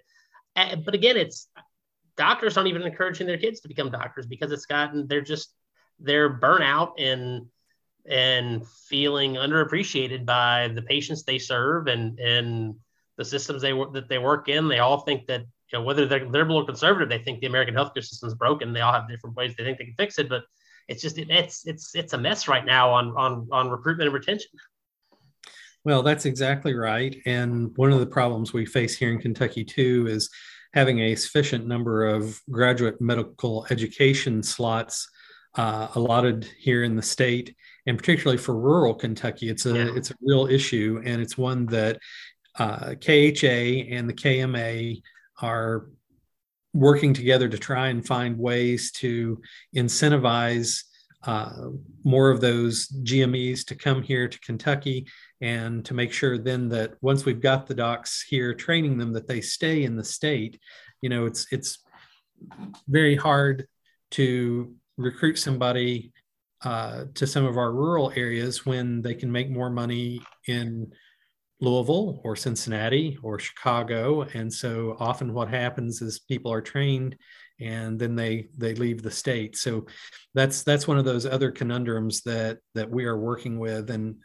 [0.57, 1.49] eh, but again, it's
[2.17, 5.53] doctors aren't even encouraging their kids to become doctors because it's gotten they're just
[5.99, 7.47] they're burnout and
[8.09, 12.75] and feeling underappreciated by the patients they serve and and
[13.17, 14.69] the systems they work that they work in.
[14.69, 17.75] They all think that you know whether they're liberal or conservative, they think the American
[17.75, 18.73] healthcare system is broken.
[18.73, 20.45] They all have different ways they think they can fix it, but
[20.89, 24.15] it's just it, it's it's it's a mess right now on on on recruitment and
[24.15, 24.51] retention.
[25.87, 27.17] Well, that's exactly right.
[27.27, 30.29] And one of the problems we face here in Kentucky too is
[30.75, 35.09] having a sufficient number of graduate medical education slots
[35.55, 37.55] uh, allotted here in the state,
[37.87, 39.93] and particularly for rural Kentucky, it's a yeah.
[39.95, 42.01] it's a real issue, and it's one that
[42.59, 45.01] uh, KHA and the KMA
[45.41, 45.87] are
[46.75, 49.41] working together to try and find ways to
[49.77, 50.83] incentivize
[51.27, 51.69] uh,
[52.05, 55.07] more of those GMEs to come here to Kentucky
[55.41, 59.29] and to make sure then that once we've got the docs here training them that
[59.29, 60.59] they stay in the state
[61.03, 61.79] you know it's it's
[62.89, 63.67] very hard
[64.11, 66.13] to recruit somebody
[66.65, 70.91] uh, to some of our rural areas when they can make more money in
[71.61, 74.23] Louisville or Cincinnati or Chicago.
[74.23, 77.17] And so often what happens is people are trained
[77.61, 79.57] and then they they leave the state.
[79.57, 79.87] So
[80.35, 83.91] that's that's one of those other conundrums that that we are working with.
[83.91, 84.17] And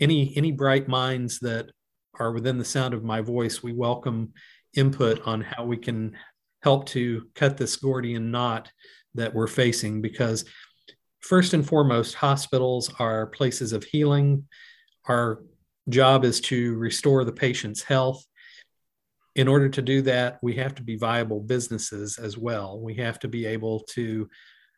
[0.00, 1.70] any any bright minds that
[2.18, 4.32] are within the sound of my voice, we welcome
[4.74, 6.16] input on how we can
[6.62, 8.70] help to cut this Gordian knot
[9.14, 10.44] that we're facing because
[11.20, 14.46] first and foremost, hospitals are places of healing.
[15.06, 15.42] Our
[15.88, 18.24] job is to restore the patient's health.
[19.34, 22.78] In order to do that, we have to be viable businesses as well.
[22.80, 24.28] We have to be able to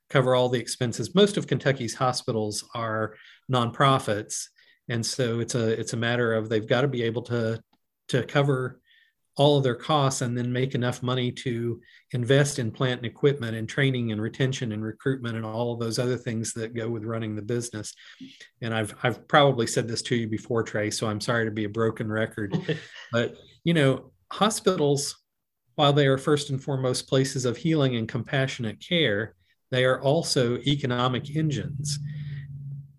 [0.08, 1.14] cover all the expenses.
[1.14, 3.14] Most of Kentucky's hospitals are
[3.52, 4.48] nonprofits,
[4.88, 7.60] and so it's a it's a matter of they've got to be able to
[8.08, 8.80] to cover
[9.36, 11.78] all of their costs and then make enough money to
[12.12, 15.98] invest in plant and equipment and training and retention and recruitment and all of those
[15.98, 17.92] other things that go with running the business.
[18.62, 21.64] And I've I've probably said this to you before, Trey, so I'm sorry to be
[21.64, 22.56] a broken record.
[23.12, 25.16] but you know, hospitals,
[25.74, 29.34] while they are first and foremost places of healing and compassionate care,
[29.70, 31.98] they are also economic engines.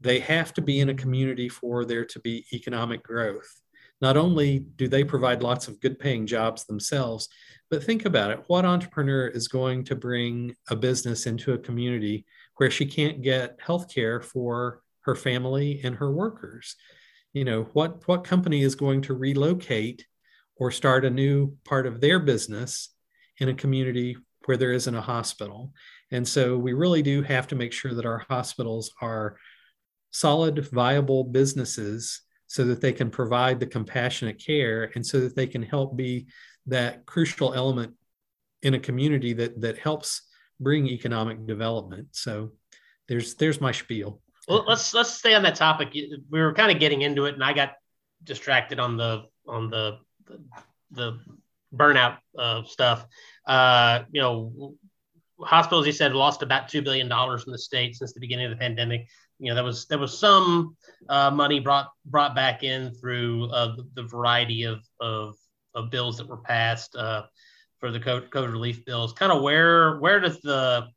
[0.02, 3.62] They have to be in a community for there to be economic growth
[4.02, 7.30] not only do they provide lots of good paying jobs themselves,
[7.70, 8.44] but think about it.
[8.48, 12.26] What entrepreneur is going to bring a business into a community
[12.58, 16.76] where she can't get health care for her family and her workers?
[17.34, 20.06] You know, what, what company is going to relocate
[20.60, 22.90] or start a new part of their business
[23.40, 25.74] in a community where there isn't a hospital?
[26.12, 29.38] And so we really do have to make sure that our hospitals are
[30.12, 35.48] solid, viable businesses so that they can provide the compassionate care and so that they
[35.48, 36.28] can help be
[36.66, 37.94] that crucial element
[38.62, 40.22] in a community that that helps
[40.60, 42.08] bring economic development.
[42.12, 42.54] So
[43.08, 44.22] there's there's my spiel.
[44.48, 45.94] Well let's let's stay on that topic.
[45.94, 47.74] We were kind of getting into it and i got
[48.24, 50.00] distracted on the on the
[50.92, 51.20] the,
[51.76, 53.06] burnout uh, stuff.
[53.46, 54.74] Uh, you know
[55.42, 58.58] hospitals you said lost about $2 billion in the state since the beginning of the
[58.58, 59.08] pandemic.
[59.40, 60.76] You know there was there was some
[61.10, 65.36] uh, money brought brought back in through uh, the, the, variety of, of,
[65.76, 67.24] of bills that were passed uh,
[67.80, 69.14] for the COVID, relief bills.
[69.14, 70.88] Kind of where where does the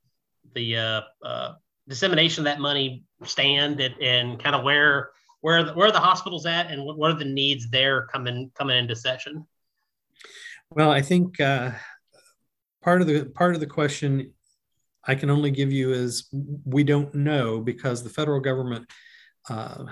[0.55, 1.53] the uh,
[1.87, 5.11] dissemination of that money stand, and, and kind of where
[5.41, 8.77] where the, where are the hospitals at, and what are the needs there coming coming
[8.77, 9.47] into session?
[10.71, 11.73] Well, I think uh,
[12.83, 14.33] part of the part of the question
[15.05, 16.29] I can only give you is
[16.65, 18.91] we don't know because the federal government
[19.49, 19.85] uh,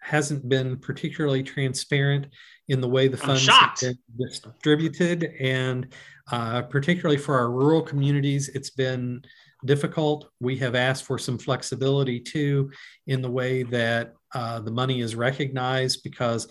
[0.00, 2.26] hasn't been particularly transparent
[2.68, 5.34] in the way the funds have been distributed.
[5.40, 5.92] And
[6.30, 9.22] uh, particularly for our rural communities, it's been
[9.64, 10.30] difficult.
[10.40, 12.70] We have asked for some flexibility too
[13.06, 16.48] in the way that uh, the money is recognized because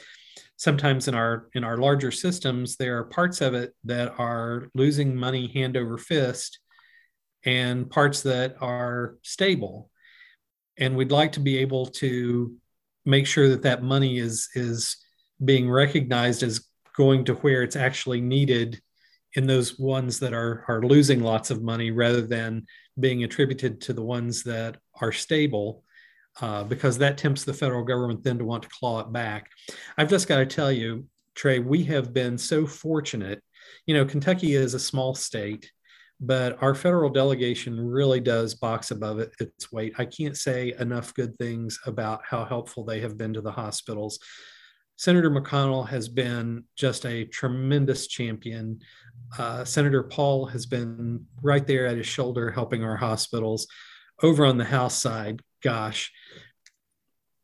[0.58, 5.16] sometimes in our in our larger systems there are parts of it that are losing
[5.16, 6.60] money hand over fist
[7.46, 9.90] and parts that are stable.
[10.78, 12.56] And we'd like to be able to
[13.06, 14.98] make sure that that money is is
[15.44, 16.66] being recognized as
[16.96, 18.82] going to where it's actually needed
[19.36, 22.66] in those ones that are are losing lots of money rather than
[23.00, 25.84] being attributed to the ones that are stable
[26.42, 29.50] uh, because that tempts the federal government then to want to claw it back.
[29.98, 33.42] I've just got to tell you, Trey, we have been so fortunate.
[33.86, 35.72] You know, Kentucky is a small state,
[36.20, 39.94] but our federal delegation really does box above it, its weight.
[39.98, 44.20] I can't say enough good things about how helpful they have been to the hospitals.
[44.98, 48.82] Senator McConnell has been just a tremendous champion.
[49.38, 53.66] Uh, Senator Paul has been right there at his shoulder helping our hospitals.
[54.22, 56.12] Over on the House side, gosh,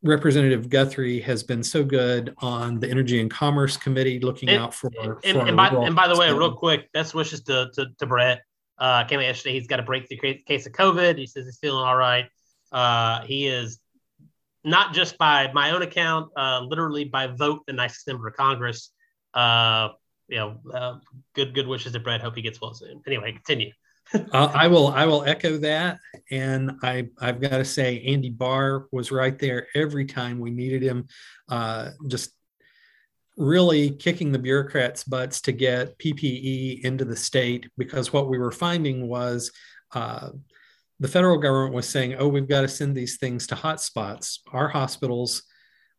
[0.02, 4.74] Representative Guthrie has been so good on the Energy and Commerce Committee, looking and, out
[4.74, 4.90] for.
[5.02, 8.06] And, for and, by, and by the way, real quick, best wishes to to, to
[8.06, 8.42] Brett.
[8.78, 9.54] Uh, came out yesterday.
[9.58, 11.16] He's got a breakthrough case of COVID.
[11.16, 12.26] He says he's feeling all right.
[12.70, 13.80] Uh, he is
[14.64, 18.90] not just by my own account, uh, literally by vote, the nicest member of Congress.
[19.32, 19.90] Uh,
[20.28, 20.98] you know, uh,
[21.34, 22.20] good good wishes to Brett.
[22.20, 23.00] Hope he gets well soon.
[23.06, 23.70] Anyway, continue.
[24.14, 25.98] Uh, I will I will echo that,
[26.30, 30.82] and I I've got to say Andy Barr was right there every time we needed
[30.82, 31.08] him.
[31.48, 32.30] Uh, just
[33.36, 38.52] really kicking the bureaucrats' butts to get PPE into the state because what we were
[38.52, 39.50] finding was
[39.94, 40.30] uh,
[41.00, 44.68] the federal government was saying, "Oh, we've got to send these things to hotspots." Our
[44.68, 45.42] hospitals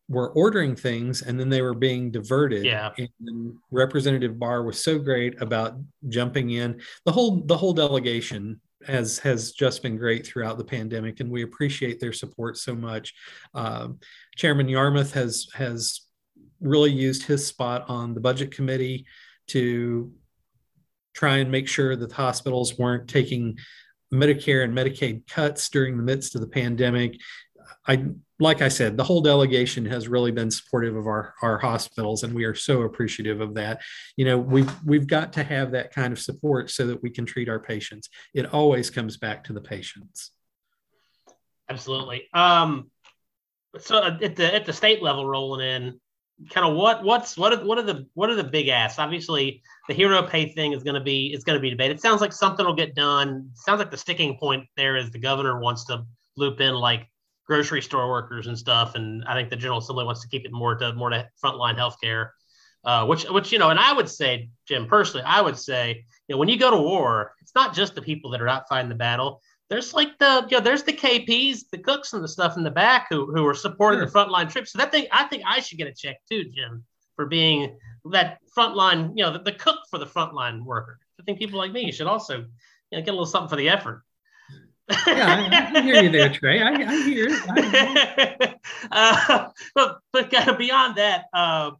[0.09, 2.63] were ordering things and then they were being diverted.
[2.63, 2.91] Yeah.
[2.97, 6.81] And Representative Barr was so great about jumping in.
[7.05, 11.43] The whole the whole delegation has has just been great throughout the pandemic, and we
[11.43, 13.13] appreciate their support so much.
[13.53, 13.89] Uh,
[14.35, 16.01] Chairman Yarmuth has has
[16.61, 19.05] really used his spot on the budget committee
[19.47, 20.11] to
[21.13, 23.57] try and make sure that the hospitals weren't taking
[24.13, 27.19] Medicare and Medicaid cuts during the midst of the pandemic.
[27.87, 28.05] I
[28.39, 32.33] like I said, the whole delegation has really been supportive of our, our hospitals, and
[32.33, 33.81] we are so appreciative of that.
[34.15, 37.25] You know, we've we've got to have that kind of support so that we can
[37.25, 38.09] treat our patients.
[38.35, 40.31] It always comes back to the patients.
[41.69, 42.27] Absolutely.
[42.33, 42.91] Um,
[43.79, 45.99] so at the at the state level, rolling in,
[46.51, 48.99] kind of what what's what are what are the what are the big asks?
[48.99, 51.97] Obviously, the hero pay thing is going to be is going to be debated.
[51.97, 53.49] It sounds like something will get done.
[53.55, 57.07] Sounds like the sticking point there is the governor wants to loop in like
[57.47, 58.95] grocery store workers and stuff.
[58.95, 61.77] And I think the General Assembly wants to keep it more to more to frontline
[61.77, 62.29] healthcare,
[62.83, 63.69] uh, which which you know.
[63.69, 66.77] And I would say, Jim, personally, I would say, you know, when you go to
[66.77, 69.41] war, it's not just the people that are out fighting the battle.
[69.69, 72.71] There's like the you know, there's the KPs, the cooks, and the stuff in the
[72.71, 74.07] back who who are supporting sure.
[74.07, 74.73] the frontline troops.
[74.73, 76.83] So that thing, I think I should get a check too, Jim,
[77.15, 77.77] for being
[78.11, 80.99] that frontline, you know, the, the cook for the frontline worker.
[81.19, 82.45] I think people like me should also
[82.91, 84.03] you know, get a little something for the effort
[84.89, 86.61] yeah, I, I, hear you there, Trey.
[86.61, 88.59] I, I hear it.
[88.91, 91.71] uh, but but kind of beyond that, uh,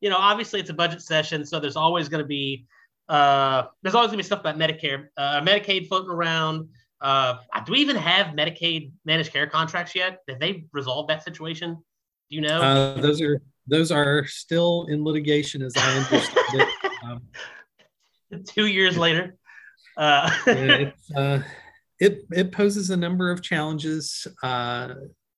[0.00, 2.66] you know, obviously it's a budget session, so there's always going to be
[3.08, 6.68] uh, there's always going to be stuff about Medicare, uh, Medicaid floating around.
[7.00, 10.20] Uh, do we even have Medicaid managed care contracts yet?
[10.28, 11.74] Have they resolved that situation?
[11.74, 12.62] Do you know?
[12.62, 16.68] Uh, those are those are still in litigation, as I understand it.
[17.04, 17.22] Um,
[18.46, 19.36] Two years later.
[19.96, 21.42] Uh, it's, uh,
[22.02, 24.94] it it poses a number of challenges, uh,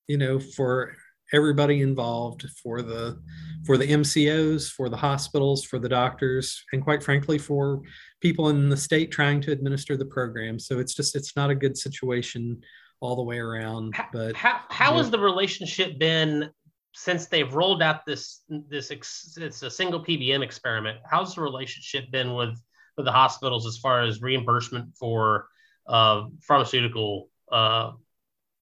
[0.08, 0.96] you know, for
[1.32, 3.20] everybody involved, for the
[3.66, 7.82] for the MCOs, for the hospitals, for the doctors, and quite frankly, for
[8.22, 10.58] people in the state trying to administer the program.
[10.58, 12.62] So it's just it's not a good situation
[13.00, 13.94] all the way around.
[14.10, 16.48] But how how has the relationship been
[16.94, 20.98] since they've rolled out this this it's a single PBM experiment?
[21.10, 22.58] How's the relationship been with
[22.96, 25.48] with the hospitals as far as reimbursement for
[25.86, 27.92] uh, pharmaceutical uh,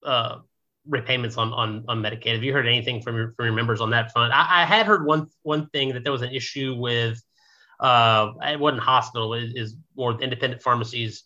[0.05, 0.37] uh,
[0.87, 2.33] repayments on, on on Medicaid.
[2.33, 4.33] Have you heard anything from your from your members on that front?
[4.33, 7.21] I, I had heard one one thing that there was an issue with
[7.79, 11.23] uh, it wasn't hospital it is more independent pharmacies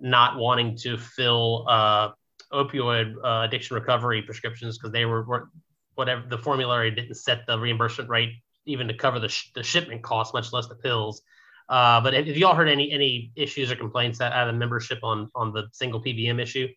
[0.00, 2.10] not wanting to fill uh,
[2.52, 5.50] opioid uh, addiction recovery prescriptions because they were, were
[5.94, 8.32] whatever the formulary didn't set the reimbursement rate
[8.66, 11.22] even to cover the, sh- the shipment cost, much less the pills.
[11.70, 14.98] Uh, but have, have y'all heard any any issues or complaints out of the membership
[15.04, 16.68] on on the single PBM issue?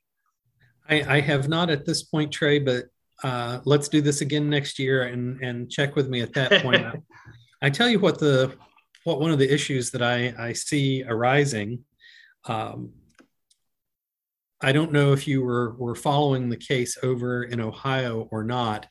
[0.87, 2.85] I, I have not at this point, Trey, but
[3.23, 6.85] uh, let's do this again next year and and check with me at that point.
[7.63, 8.55] I tell you what the
[9.03, 11.83] what one of the issues that I I see arising.
[12.45, 12.91] Um,
[14.61, 18.85] I don't know if you were were following the case over in Ohio or not,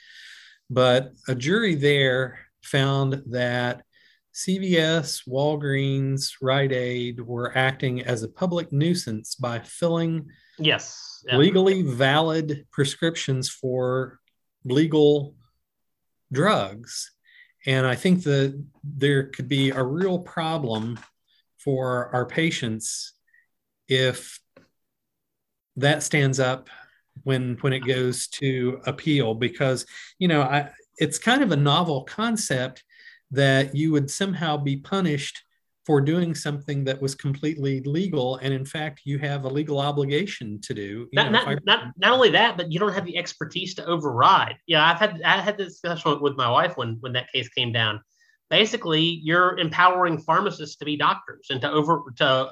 [0.68, 3.82] but a jury there found that
[4.34, 11.36] CVS, Walgreens, Rite Aid were acting as a public nuisance by filling yes yeah.
[11.36, 14.18] legally valid prescriptions for
[14.64, 15.34] legal
[16.32, 17.10] drugs.
[17.66, 20.98] And I think that there could be a real problem
[21.58, 23.12] for our patients
[23.88, 24.40] if
[25.76, 26.68] that stands up
[27.24, 29.86] when when it goes to appeal because
[30.18, 32.82] you know I, it's kind of a novel concept
[33.32, 35.42] that you would somehow be punished
[35.84, 40.60] for doing something that was completely legal and in fact you have a legal obligation
[40.60, 43.74] to do not, not, I, not, not only that but you don't have the expertise
[43.74, 44.56] to override.
[44.66, 47.72] Yeah i've had i had this discussion with my wife when when that case came
[47.72, 48.00] down.
[48.48, 52.50] Basically you're empowering pharmacists to be doctors and to over to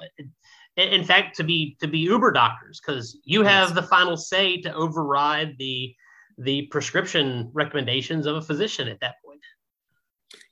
[0.76, 3.74] in fact to be to be uber doctors because you have yes.
[3.74, 5.94] the final say to override the
[6.38, 9.40] the prescription recommendations of a physician at that point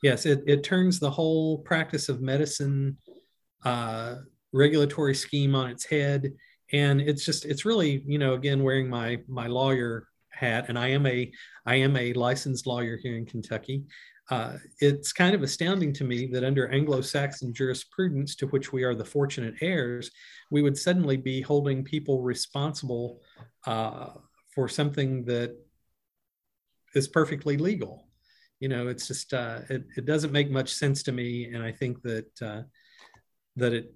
[0.03, 2.97] yes it, it turns the whole practice of medicine
[3.65, 4.17] uh,
[4.53, 6.33] regulatory scheme on its head.
[6.73, 10.67] And it's just it's really you know again wearing my my lawyer hat.
[10.69, 11.31] And i am a
[11.67, 13.85] i am a licensed lawyer here in kentucky.
[14.31, 18.95] Uh, it's kind of astounding to me that under Anglo-Saxon jurisprudence, to which we are
[18.95, 20.11] the fortunate heirs,
[20.51, 23.23] we would suddenly be holding people responsible
[23.67, 24.11] uh,
[24.55, 25.57] for something that
[26.95, 28.08] is perfectly legal.
[28.61, 31.73] You know, it's just uh, it, it doesn't make much sense to me, and I
[31.73, 32.63] think that uh,
[33.57, 33.95] that it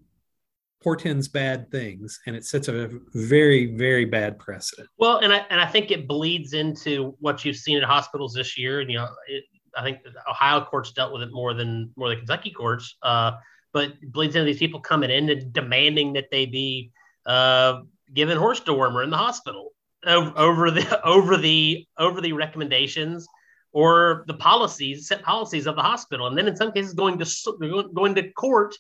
[0.83, 5.61] portends bad things and it sets a very very bad precedent well and i and
[5.61, 9.07] i think it bleeds into what you've seen at hospitals this year and you know
[9.29, 9.45] it,
[9.77, 9.99] I think
[10.29, 12.97] Ohio courts dealt with it more than more than Kentucky courts.
[13.03, 13.33] Uh,
[13.73, 16.91] but bleeds into these people coming in and demanding that they be
[17.25, 17.81] uh,
[18.13, 19.71] given horse dewormer in the hospital
[20.05, 23.27] over the over the over the recommendations
[23.73, 27.91] or the policies set policies of the hospital, and then in some cases going to
[27.95, 28.75] going to court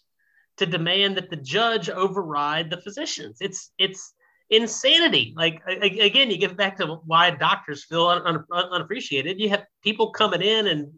[0.59, 3.38] to demand that the judge override the physicians.
[3.40, 4.14] It's it's
[4.51, 5.34] insanity.
[5.36, 9.40] Like again, you get back to why doctors feel un, un, unappreciated.
[9.40, 10.93] You have people coming in and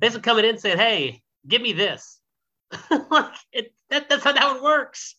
[0.00, 2.20] basically coming in saying, "Hey, give me this."
[3.10, 5.14] like it, that, that's how it works.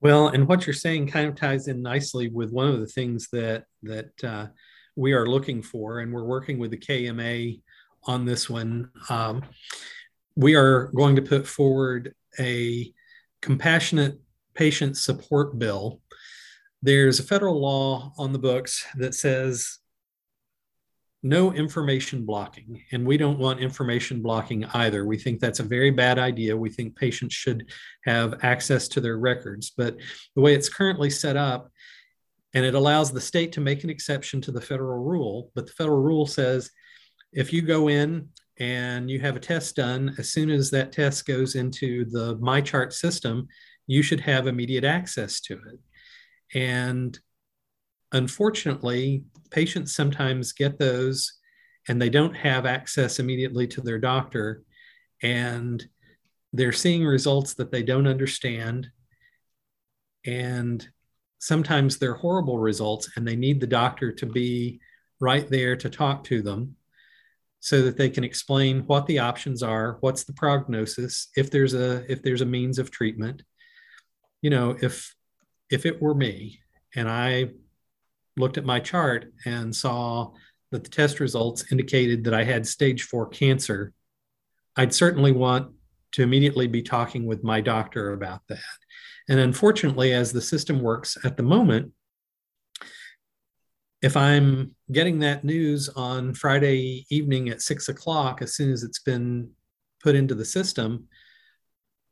[0.00, 3.28] Well, and what you're saying kind of ties in nicely with one of the things
[3.32, 4.46] that that uh,
[4.98, 7.60] we are looking for, and we're working with the KMA
[8.04, 8.90] on this one.
[9.08, 9.42] Um,
[10.36, 12.92] we are going to put forward a
[13.40, 14.18] compassionate
[14.54, 16.00] patient support bill
[16.82, 19.78] there's a federal law on the books that says
[21.24, 25.04] no information blocking, and we don't want information blocking either.
[25.04, 26.56] We think that's a very bad idea.
[26.56, 27.68] We think patients should
[28.04, 29.72] have access to their records.
[29.76, 29.96] But
[30.36, 31.72] the way it's currently set up,
[32.58, 35.72] and it allows the state to make an exception to the federal rule, but the
[35.74, 36.72] federal rule says
[37.32, 41.24] if you go in and you have a test done, as soon as that test
[41.24, 43.46] goes into the MyChart system,
[43.86, 45.78] you should have immediate access to it.
[46.52, 47.16] And
[48.10, 51.34] unfortunately, patients sometimes get those
[51.86, 54.64] and they don't have access immediately to their doctor.
[55.22, 55.86] And
[56.52, 58.88] they're seeing results that they don't understand.
[60.26, 60.84] And
[61.38, 64.80] sometimes they're horrible results, and they need the doctor to be
[65.20, 66.76] right there to talk to them
[67.60, 72.08] so that they can explain what the options are what's the prognosis if there's a
[72.08, 73.42] if there's a means of treatment
[74.42, 75.12] you know if
[75.68, 76.60] if it were me
[76.94, 77.50] and I
[78.36, 80.32] looked at my chart and saw
[80.70, 83.92] that the test results indicated that I had stage four cancer,
[84.76, 85.72] I'd certainly want
[86.12, 88.58] to immediately be talking with my doctor about that.
[89.28, 91.92] And unfortunately, as the system works at the moment,
[94.00, 99.00] if I'm getting that news on Friday evening at six o'clock, as soon as it's
[99.00, 99.50] been
[100.02, 101.08] put into the system,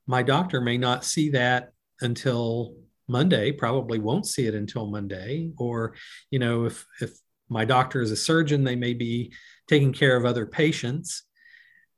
[0.06, 2.74] my doctor may not see that until
[3.08, 5.52] Monday, probably won't see it until Monday.
[5.58, 5.94] Or,
[6.30, 7.12] you know, if if
[7.48, 9.32] my doctor is a surgeon, they may be
[9.68, 11.22] taking care of other patients.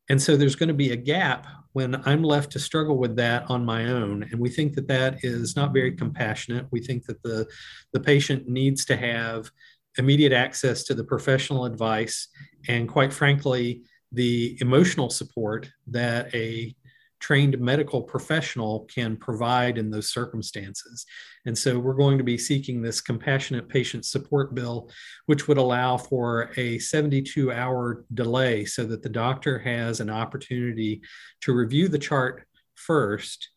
[0.08, 3.48] And so there's going to be a gap when I'm left to struggle with that
[3.50, 4.22] on my own.
[4.24, 6.66] And we think that that is not very compassionate.
[6.70, 7.46] We think that the,
[7.92, 9.50] the patient needs to have
[9.98, 12.28] immediate access to the professional advice
[12.68, 13.82] and, quite frankly,
[14.12, 16.74] the emotional support that a
[17.20, 21.04] trained medical professional can provide in those circumstances.
[21.46, 24.90] And so we're going to be seeking this compassionate patient support bill,
[25.26, 31.02] which would allow for a 72 hour delay so that the doctor has an opportunity
[31.42, 32.44] to review the chart
[32.74, 33.50] first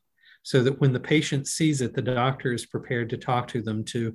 [0.43, 3.83] so that when the patient sees it the doctor is prepared to talk to them
[3.83, 4.13] to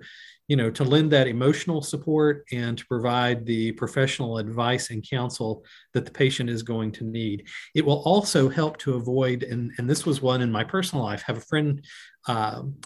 [0.49, 5.65] you know to lend that emotional support and to provide the professional advice and counsel
[5.93, 7.47] that the patient is going to need.
[7.75, 11.23] It will also help to avoid and, and this was one in my personal life
[11.23, 11.85] have a friend
[12.29, 12.77] um,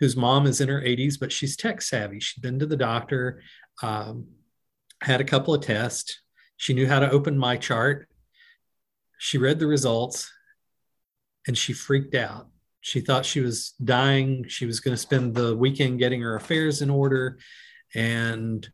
[0.00, 2.20] whose mom is in her 80s but she's tech savvy.
[2.20, 3.42] She'd been to the doctor
[3.82, 4.26] um,
[5.02, 6.20] had a couple of tests.
[6.56, 8.04] She knew how to open MyChart.
[9.18, 10.32] She read the results
[11.46, 12.48] and she freaked out.
[12.86, 14.44] She thought she was dying.
[14.46, 17.36] She was going to spend the weekend getting her affairs in order,
[17.96, 18.64] and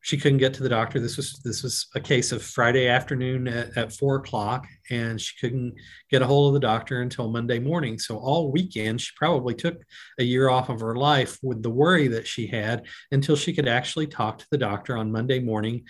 [0.00, 0.98] she couldn't get to the doctor.
[0.98, 5.38] This was this was a case of Friday afternoon at, at four o'clock, and she
[5.40, 5.76] couldn't
[6.10, 7.96] get a hold of the doctor until Monday morning.
[7.96, 9.80] So all weekend, she probably took
[10.18, 13.68] a year off of her life with the worry that she had until she could
[13.68, 15.84] actually talk to the doctor on Monday morning,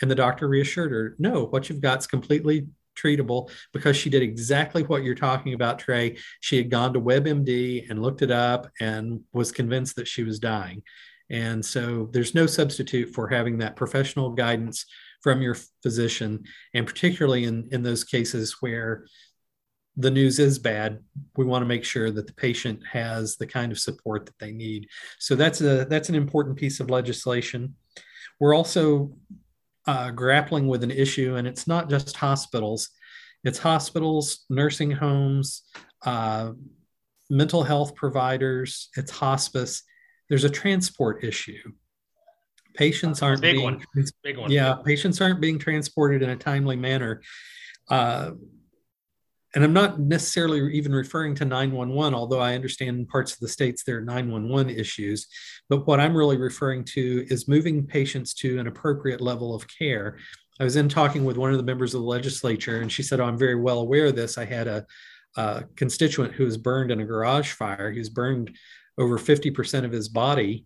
[0.00, 4.22] and the doctor reassured her, "No, what you've got is completely treatable because she did
[4.22, 6.16] exactly what you're talking about, Trey.
[6.40, 10.38] She had gone to WebMD and looked it up and was convinced that she was
[10.38, 10.82] dying.
[11.30, 14.84] And so there's no substitute for having that professional guidance
[15.22, 16.42] from your physician.
[16.74, 19.04] And particularly in, in those cases where
[19.96, 21.00] the news is bad,
[21.36, 24.52] we want to make sure that the patient has the kind of support that they
[24.52, 24.88] need.
[25.18, 27.74] So that's a that's an important piece of legislation.
[28.38, 29.12] We're also
[29.90, 32.90] uh, grappling with an issue, and it's not just hospitals,
[33.42, 35.62] it's hospitals, nursing homes,
[36.06, 36.52] uh,
[37.28, 39.82] mental health providers, it's hospice.
[40.28, 41.72] There's a transport issue.
[42.74, 43.84] Patients aren't big being, one.
[44.22, 44.52] Big one.
[44.52, 47.20] Yeah, patients aren't being transported in a timely manner.
[47.88, 48.32] Uh,
[49.54, 53.48] and I'm not necessarily even referring to 911, although I understand in parts of the
[53.48, 55.26] states there are 911 issues.
[55.68, 60.18] But what I'm really referring to is moving patients to an appropriate level of care.
[60.60, 63.18] I was in talking with one of the members of the legislature, and she said,
[63.18, 64.38] oh, I'm very well aware of this.
[64.38, 64.86] I had a,
[65.36, 67.90] a constituent who was burned in a garage fire.
[67.90, 68.56] He was burned
[68.98, 70.64] over 50% of his body.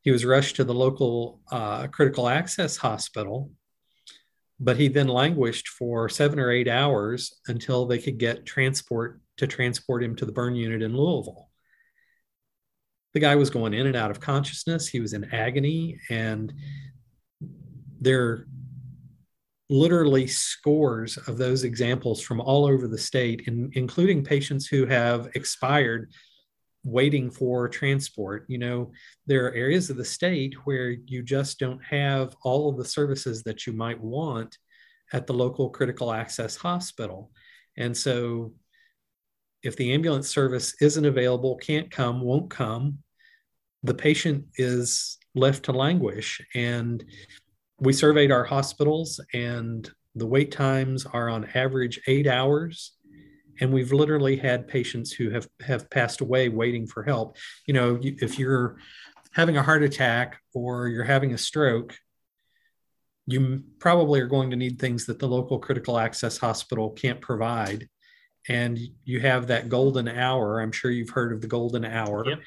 [0.00, 3.50] He was rushed to the local uh, critical access hospital
[4.62, 9.46] but he then languished for seven or eight hours until they could get transport to
[9.46, 11.50] transport him to the burn unit in Louisville.
[13.12, 14.86] The guy was going in and out of consciousness.
[14.86, 16.54] He was in agony, and
[18.00, 18.46] there are
[19.68, 25.28] literally scores of those examples from all over the state, in, including patients who have
[25.34, 26.12] expired
[26.84, 28.44] waiting for transport.
[28.48, 28.92] You know,
[29.26, 33.42] there are areas of the state where you just don't have all of the services
[33.44, 34.58] that you might want
[35.12, 37.30] at the local critical access hospital.
[37.76, 38.52] And so,
[39.62, 42.98] if the ambulance service isn't available, can't come, won't come,
[43.84, 46.40] the patient is left to languish.
[46.54, 47.04] And
[47.78, 52.92] we surveyed our hospitals, and the wait times are on average eight hours
[53.60, 57.36] and we've literally had patients who have have passed away waiting for help.
[57.66, 58.76] You know if you're
[59.32, 61.96] having a heart attack or you're having a stroke
[63.26, 67.88] you probably are going to need things that the local critical access hospital can't provide.
[68.48, 72.40] And you have that golden hour i'm sure you've heard of the golden hour yep.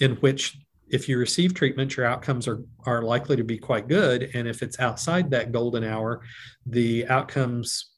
[0.00, 4.30] in which if you receive treatment your outcomes are, are likely to be quite good.
[4.34, 6.22] And if it's outside that golden hour
[6.66, 7.92] the outcomes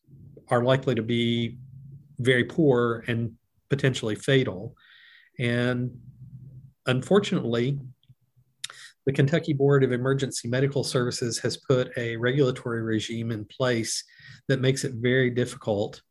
[0.48, 1.56] are likely to be
[2.20, 3.32] very poor and
[3.68, 4.76] potentially fatal.
[5.38, 5.98] And
[6.86, 7.78] unfortunately,
[9.06, 14.04] the Kentucky Board of Emergency Medical Services has put a regulatory regime in place
[14.48, 16.02] that makes it very difficult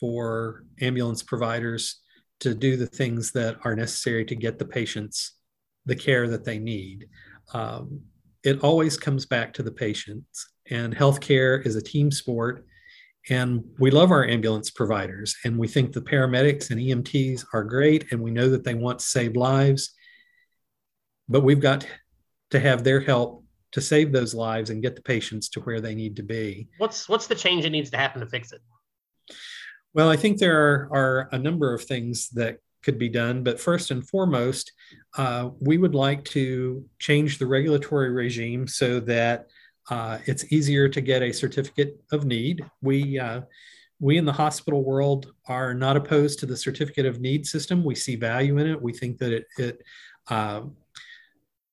[0.00, 2.00] for ambulance providers
[2.40, 5.34] to do the things that are necessary to get the patients
[5.88, 7.08] the care that they need.
[7.54, 8.02] Um,
[8.44, 12.66] it always comes back to the patients, and healthcare is a team sport.
[13.30, 18.10] And we love our ambulance providers, and we think the paramedics and EMTs are great,
[18.10, 19.94] and we know that they want to save lives.
[21.28, 21.86] But we've got
[22.50, 25.94] to have their help to save those lives and get the patients to where they
[25.94, 26.68] need to be.
[26.78, 28.60] What's what's the change that needs to happen to fix it?
[29.94, 33.60] Well, I think there are, are a number of things that could be done, but
[33.60, 34.72] first and foremost,
[35.16, 39.48] uh, we would like to change the regulatory regime so that
[39.90, 42.64] uh, it's easier to get a certificate of need.
[42.82, 43.42] We uh,
[44.00, 47.84] we in the hospital world are not opposed to the certificate of need system.
[47.84, 48.80] We see value in it.
[48.80, 49.82] We think that it, it
[50.28, 50.62] uh,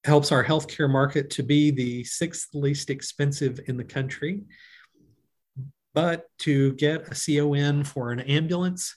[0.03, 4.43] helps our healthcare market to be the sixth least expensive in the country.
[5.93, 8.95] But to get a CON for an ambulance,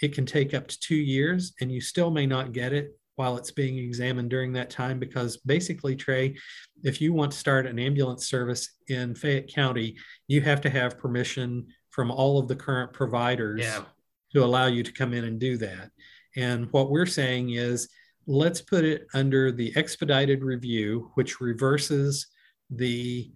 [0.00, 3.36] it can take up to two years, and you still may not get it while
[3.36, 6.34] it's being examined during that time because basically trey
[6.82, 9.94] if you want to start an ambulance service in fayette county
[10.26, 13.84] you have to have permission from all of the current providers yeah.
[14.32, 15.90] to allow you to come in and do that.
[16.36, 17.88] And what we're saying is
[18.26, 22.26] let's put it under the expedited review which reverses
[22.70, 23.30] the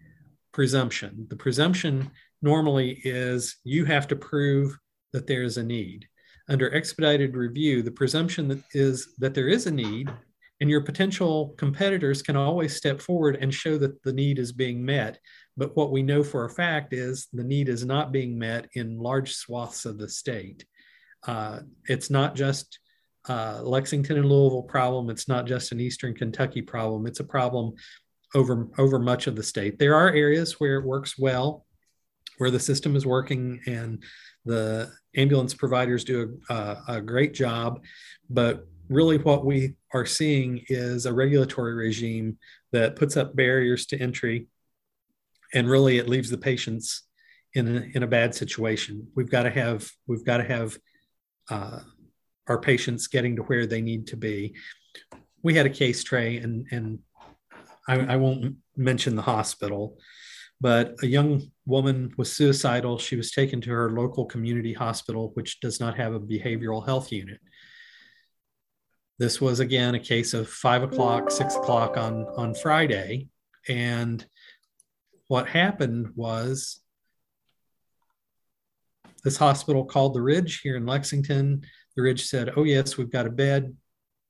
[0.53, 1.27] presumption.
[1.29, 2.11] The presumption
[2.41, 4.77] normally is you have to prove
[5.13, 6.09] that there's a need
[6.49, 10.11] under expedited review, the presumption that is that there is a need,
[10.61, 14.85] and your potential competitors can always step forward and show that the need is being
[14.85, 15.19] met.
[15.57, 18.99] But what we know for a fact is the need is not being met in
[18.99, 20.65] large swaths of the state.
[21.27, 22.79] Uh, it's not just
[23.29, 25.11] uh, Lexington and Louisville problem.
[25.11, 27.07] It's not just an Eastern Kentucky problem.
[27.07, 27.75] It's a problem
[28.35, 29.79] over over much of the state.
[29.79, 31.67] There are areas where it works well,
[32.39, 34.03] where the system is working and
[34.47, 37.83] the ambulance providers do a, a great job,
[38.31, 42.39] but really what we are seeing is a regulatory regime
[42.73, 44.47] that puts up barriers to entry
[45.55, 47.03] and really it leaves the patients
[47.55, 49.09] in a, in a bad situation.
[49.15, 50.77] We've got to have we've got to have
[51.51, 51.81] uh,
[52.49, 54.55] our patients getting to where they need to be.
[55.43, 56.99] We had a case Trey and and
[57.89, 59.99] I, I won't mention the hospital
[60.61, 65.61] but a young woman was suicidal she was taken to her local community hospital which
[65.61, 67.41] does not have a behavioral health unit
[69.19, 73.29] this was again a case of five o'clock, six o'clock on on Friday,
[73.69, 74.25] and
[75.29, 76.81] what happened was
[79.25, 81.63] this hospital called the Ridge here in Lexington.
[81.97, 83.75] The Ridge said, "Oh yes, we've got a bed.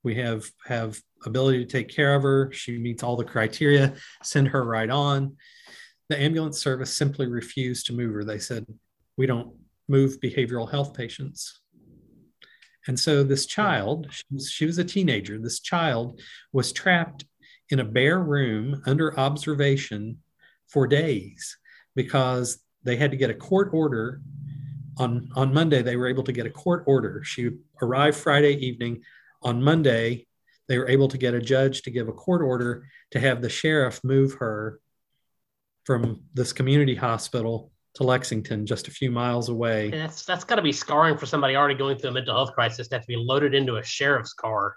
[0.04, 2.52] We have have ability to take care of her.
[2.52, 3.94] She meets all the criteria.
[4.22, 5.36] Send her right on."
[6.08, 8.24] The ambulance service simply refused to move her.
[8.24, 8.66] They said,
[9.16, 9.54] "We don't
[9.88, 11.60] move behavioral health patients."
[12.86, 16.20] And so this child, she was, she was a teenager, this child
[16.52, 17.24] was trapped
[17.70, 20.18] in a bare room under observation
[20.68, 21.56] for days
[21.94, 24.20] because they had to get a court order
[24.98, 27.50] on on Monday they were able to get a court order she
[27.82, 29.02] arrived Friday evening
[29.42, 30.26] on Monday
[30.68, 33.48] they were able to get a judge to give a court order to have the
[33.48, 34.80] sheriff move her
[35.86, 39.84] from this community hospital to Lexington, just a few miles away.
[39.84, 42.52] And that's that's got to be scarring for somebody already going through a mental health
[42.52, 44.76] crisis to have to be loaded into a sheriff's car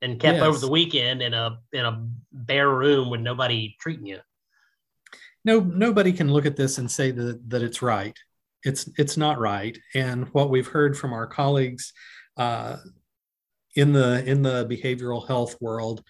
[0.00, 0.46] and kept yes.
[0.46, 4.20] over the weekend in a in a bare room with nobody treating you.
[5.44, 8.16] No, nobody can look at this and say that that it's right.
[8.62, 9.76] It's it's not right.
[9.94, 11.92] And what we've heard from our colleagues
[12.38, 12.76] uh,
[13.74, 16.02] in the in the behavioral health world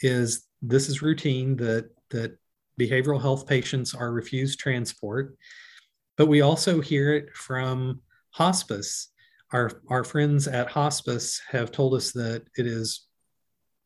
[0.00, 2.38] is this is routine that that
[2.78, 5.36] behavioral health patients are refused transport
[6.18, 9.08] but we also hear it from hospice.
[9.52, 13.06] Our, our friends at hospice have told us that it is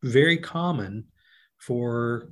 [0.03, 1.05] very common
[1.59, 2.31] for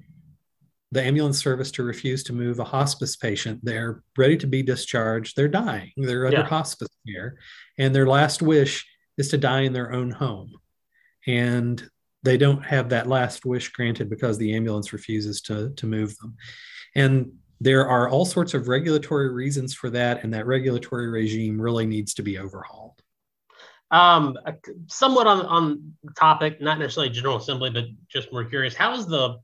[0.91, 3.61] the ambulance service to refuse to move a hospice patient.
[3.63, 5.37] They're ready to be discharged.
[5.37, 5.93] They're dying.
[5.97, 6.47] They're under yeah.
[6.47, 7.37] hospice care.
[7.79, 8.85] And their last wish
[9.19, 10.55] is to die in their own home.
[11.29, 11.89] And
[12.23, 16.37] they don't have that last wish granted because the ambulance refuses to, to move them.
[16.95, 21.87] And there are all sorts of regulatory reasons for that, and that regulatory regime really
[21.87, 23.01] needs to be overhauled.
[23.91, 24.39] Um,
[24.87, 28.75] somewhat on on topic, not necessarily General Assembly, but just more curious.
[28.75, 29.39] How is the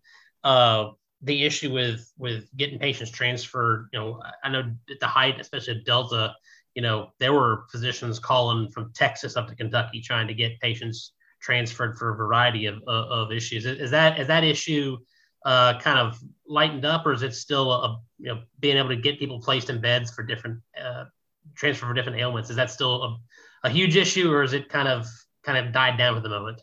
[0.44, 0.90] uh,
[1.22, 3.88] the issue with with getting patients transferred?
[3.92, 6.34] You know, I know at the height, especially at Delta,
[6.74, 11.12] you know, there were physicians calling from Texas up to Kentucky trying to get patients
[11.40, 13.66] transferred for a variety of, of, of issues.
[13.66, 14.96] Is that is that issue
[15.44, 16.18] uh, kind of
[16.48, 19.70] lightened up, or is it still a, you know being able to get people placed
[19.70, 21.04] in beds for different uh,
[21.54, 22.50] transfer for different ailments?
[22.50, 23.16] Is that still a,
[23.64, 25.06] a huge issue, or is it kind of
[25.44, 26.60] kind of died down at the moment?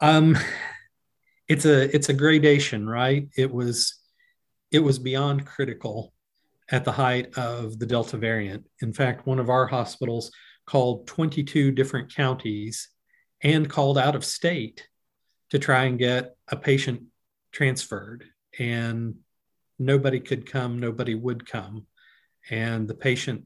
[0.00, 0.36] Um,
[1.48, 3.28] it's a it's a gradation, right?
[3.36, 3.98] It was
[4.70, 6.12] it was beyond critical
[6.70, 8.66] at the height of the Delta variant.
[8.82, 10.30] In fact, one of our hospitals
[10.66, 12.88] called 22 different counties
[13.42, 14.88] and called out of state
[15.50, 17.02] to try and get a patient
[17.52, 18.24] transferred
[18.58, 19.14] and
[19.78, 21.86] nobody could come nobody would come
[22.50, 23.44] and the patient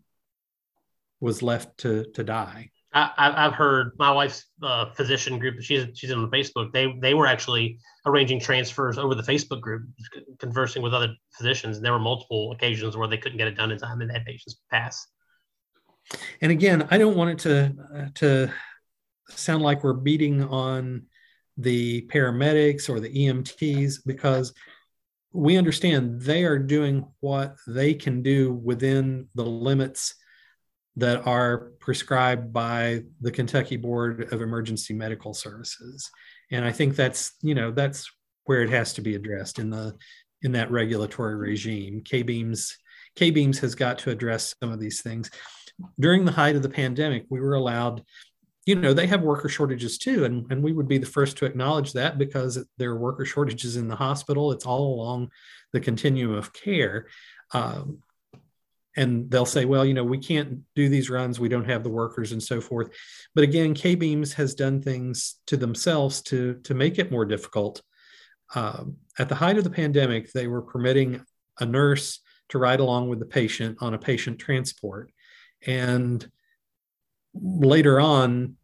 [1.21, 5.61] was left to to die I, have heard my wife's uh, physician group.
[5.61, 6.73] She's she's on Facebook.
[6.73, 9.83] They they were actually arranging transfers over the Facebook group,
[10.41, 11.77] conversing with other physicians.
[11.77, 14.25] And there were multiple occasions where they couldn't get it done in time and had
[14.25, 15.07] patients pass.
[16.41, 18.53] And again, I don't want it to uh, to
[19.29, 21.07] sound like we're beating on
[21.57, 24.53] the paramedics or the EMTs because
[25.33, 30.15] we understand they are doing what they can do within the limits
[30.97, 36.11] that are prescribed by the Kentucky Board of Emergency Medical Services.
[36.51, 38.11] And I think that's, you know, that's
[38.45, 39.97] where it has to be addressed in the
[40.43, 42.03] in that regulatory regime.
[42.03, 42.73] KBEMS
[43.17, 45.31] KBEMS has got to address some of these things.
[45.99, 48.05] During the height of the pandemic, we were allowed
[48.67, 51.47] you know they have worker shortages too and, and we would be the first to
[51.47, 54.53] acknowledge that because there are worker shortages in the hospital.
[54.53, 55.31] It's all along
[55.73, 57.07] the continuum of care.
[57.53, 57.99] Um,
[58.97, 61.41] and they'll say well you know we can't do these runs.
[61.41, 62.91] We don't have the workers and so forth.
[63.35, 67.83] But again KBEMS has done things to themselves to to make it more difficult.
[68.55, 71.25] Um, at the height of the pandemic they were permitting
[71.61, 72.21] a nurse
[72.51, 75.11] to ride along with the patient on a patient transport
[75.67, 76.29] and
[77.35, 78.57] later on,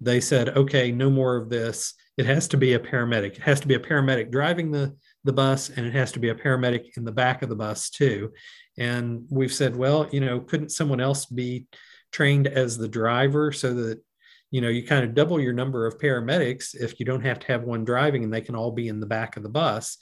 [0.00, 1.94] they said, okay, no more of this.
[2.16, 3.36] It has to be a paramedic.
[3.36, 4.94] It has to be a paramedic driving the,
[5.24, 7.88] the bus, and it has to be a paramedic in the back of the bus,
[7.88, 8.32] too.
[8.78, 11.66] And we've said, well, you know, couldn't someone else be
[12.10, 14.02] trained as the driver so that,
[14.50, 17.46] you know, you kind of double your number of paramedics if you don't have to
[17.46, 19.96] have one driving and they can all be in the back of the bus.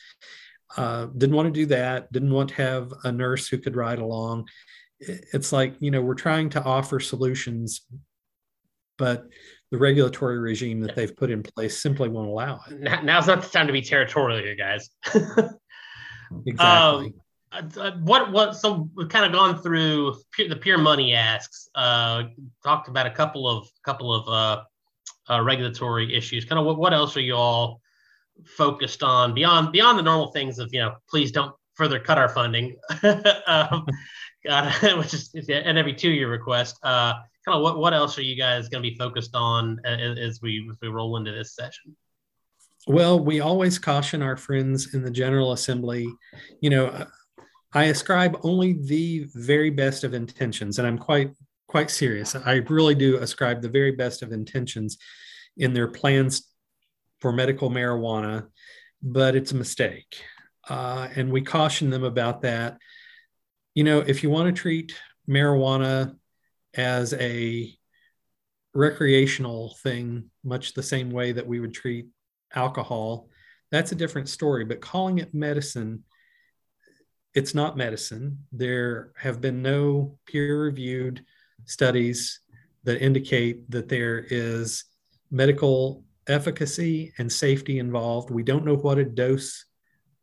[0.77, 2.11] Uh, didn't want to do that.
[2.13, 4.49] Didn't want to have a nurse who could ride along.
[5.01, 7.87] It's like, you know, we're trying to offer solutions,
[8.99, 9.25] but
[9.71, 13.05] the regulatory regime that they've put in place simply won't allow it.
[13.05, 14.91] Now's not the time to be territorial, you guys.
[16.47, 16.59] exactly.
[16.59, 17.15] Um,
[17.53, 22.23] uh, uh, what what so we've kind of gone through the pure money asks uh
[22.63, 26.95] talked about a couple of couple of uh, uh regulatory issues kind of what, what
[26.95, 27.81] else are you all
[28.47, 32.29] focused on beyond beyond the normal things of you know please don't further cut our
[32.29, 32.77] funding
[33.49, 33.85] um,
[34.97, 37.15] which is an every two year request uh
[37.45, 40.43] kind of what, what else are you guys going to be focused on as, as
[40.43, 41.95] we as we roll into this session
[42.87, 46.09] well we always caution our friends in the general assembly
[46.61, 47.07] you know
[47.73, 51.31] I ascribe only the very best of intentions, and I'm quite
[51.69, 52.35] quite serious.
[52.35, 54.99] I really do ascribe the very best of intentions
[55.57, 56.49] in their plans
[57.21, 58.49] for medical marijuana,
[59.01, 60.21] but it's a mistake,
[60.69, 62.79] uh, and we caution them about that.
[63.75, 64.95] You know, if you want to treat
[65.29, 66.17] marijuana
[66.75, 67.73] as a
[68.75, 72.07] recreational thing, much the same way that we would treat
[72.55, 73.29] alcohol,
[73.71, 74.65] that's a different story.
[74.65, 76.05] But calling it medicine
[77.35, 78.39] it's not medicine.
[78.53, 81.25] There have been no peer reviewed
[81.65, 82.41] studies
[82.85, 84.85] that indicate that there is
[85.31, 88.31] medical efficacy and safety involved.
[88.31, 89.65] We don't know what a dose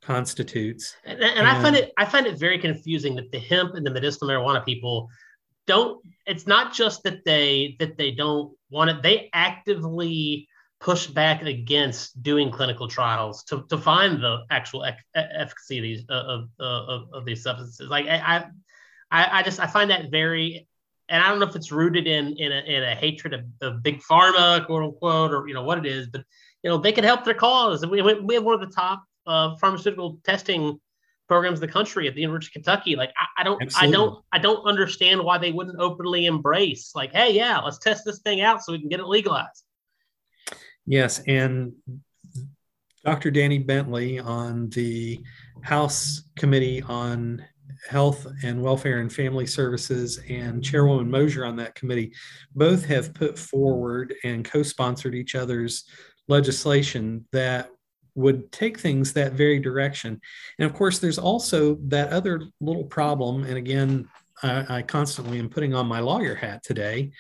[0.08, 0.96] constitutes.
[1.04, 3.86] And, and, and, I find it I find it very confusing that the hemp and
[3.86, 5.10] the medicinal marijuana people
[5.68, 10.48] don't it's not just that they that they don't want it they actively
[10.80, 16.04] push back against doing clinical trials to, to find the actual ec- efficacy of these
[16.10, 17.90] uh, of, uh, of, of, these substances.
[17.90, 18.46] Like I,
[19.12, 20.68] I, I just I find that very,
[21.10, 23.84] and I don't know if it's rooted in in a, in a hatred of, of
[23.84, 26.24] big pharma, quote unquote, or you know what it is, but
[26.64, 27.86] you know they can help their cause.
[27.86, 30.80] We we have one of the top uh, pharmaceutical testing
[31.28, 32.96] programs in the country at the University of Kentucky.
[32.96, 33.90] Like I, I don't Absolutely.
[33.90, 38.06] I don't I don't understand why they wouldn't openly embrace like, hey, yeah, let's test
[38.06, 39.64] this thing out so we can get it legalized.
[40.86, 41.74] Yes, and
[43.04, 43.32] Dr.
[43.32, 45.22] Danny Bentley on the
[45.62, 47.44] House Committee on
[47.90, 52.14] Health and Welfare and Family Services and Chairwoman Moser on that committee
[52.56, 55.86] both have put forward and co sponsored each other's
[56.28, 57.70] legislation that
[58.18, 60.20] would take things that very direction.
[60.58, 63.44] And of course, there's also that other little problem.
[63.44, 64.10] And again,
[64.42, 67.12] I, I constantly am putting on my lawyer hat today,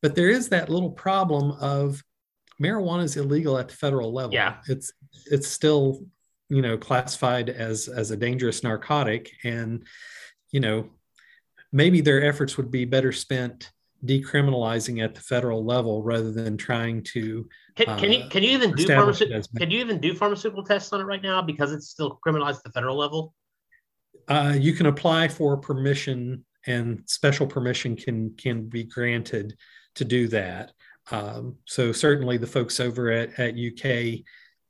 [0.00, 2.02] but there is that little problem of
[2.60, 4.32] marijuana is illegal at the federal level.
[4.32, 4.56] Yeah.
[4.68, 4.90] It's
[5.26, 6.00] it's still,
[6.48, 9.84] you know, classified as as a dangerous narcotic and
[10.50, 10.88] you know,
[11.72, 13.70] maybe their efforts would be better spent
[14.02, 17.46] decriminalizing at the federal level rather than trying to
[17.78, 20.92] can, can you uh, can you even do pharmaceutical can you even do pharmaceutical tests
[20.92, 23.34] on it right now because it's still criminalized at the federal level?
[24.26, 29.56] Uh, you can apply for permission and special permission can can be granted
[29.94, 30.72] to do that.
[31.12, 34.24] Um, so certainly the folks over at, at UK,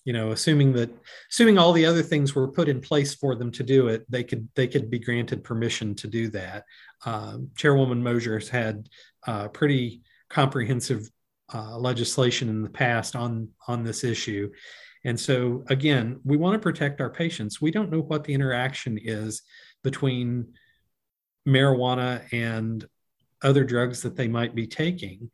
[0.04, 0.90] you know, assuming that
[1.30, 4.22] assuming all the other things were put in place for them to do it, they
[4.22, 6.64] could they could be granted permission to do that.
[7.06, 8.88] Um, Chairwoman Moser has had
[9.26, 11.10] uh, pretty comprehensive
[11.52, 14.50] uh, legislation in the past on on this issue.
[15.04, 17.60] And so again, we want to protect our patients.
[17.60, 19.42] We don't know what the interaction is
[19.82, 20.54] between
[21.46, 22.86] marijuana and
[23.42, 25.30] other drugs that they might be taking.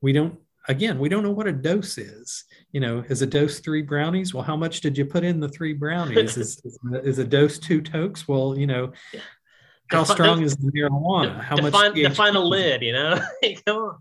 [0.00, 0.38] We don't
[0.68, 2.44] again, we don't know what a dose is.
[2.72, 4.34] You know, is a dose three brownies?
[4.34, 6.36] Well, how much did you put in the three brownies?
[6.36, 6.60] is,
[7.04, 8.26] is, a dose two tokes?
[8.26, 8.92] Well, you know,
[9.90, 11.40] how strong is the marijuana?
[11.40, 11.94] How much?
[11.94, 13.20] Define a lid, you know?
[13.66, 13.98] Come on.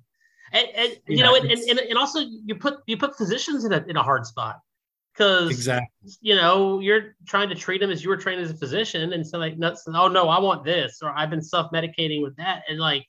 [0.53, 3.73] And, and you yeah, know, and, and, and also you put you put physicians in
[3.73, 4.59] a in a hard spot.
[5.13, 6.11] Because exactly.
[6.21, 9.25] you know you're trying to treat them as you were trained as a physician, and
[9.25, 12.79] so like, oh no, I want this, or I've been self medicating with that, and
[12.79, 13.05] like,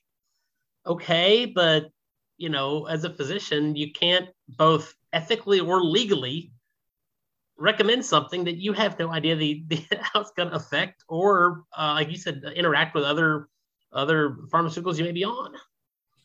[0.85, 1.89] okay, but
[2.37, 6.51] you know, as a physician, you can't both ethically or legally
[7.57, 11.63] recommend something that you have no idea the, the how it's going to affect or
[11.77, 13.47] uh, like you said interact with other
[13.93, 15.53] other pharmaceuticals you may be on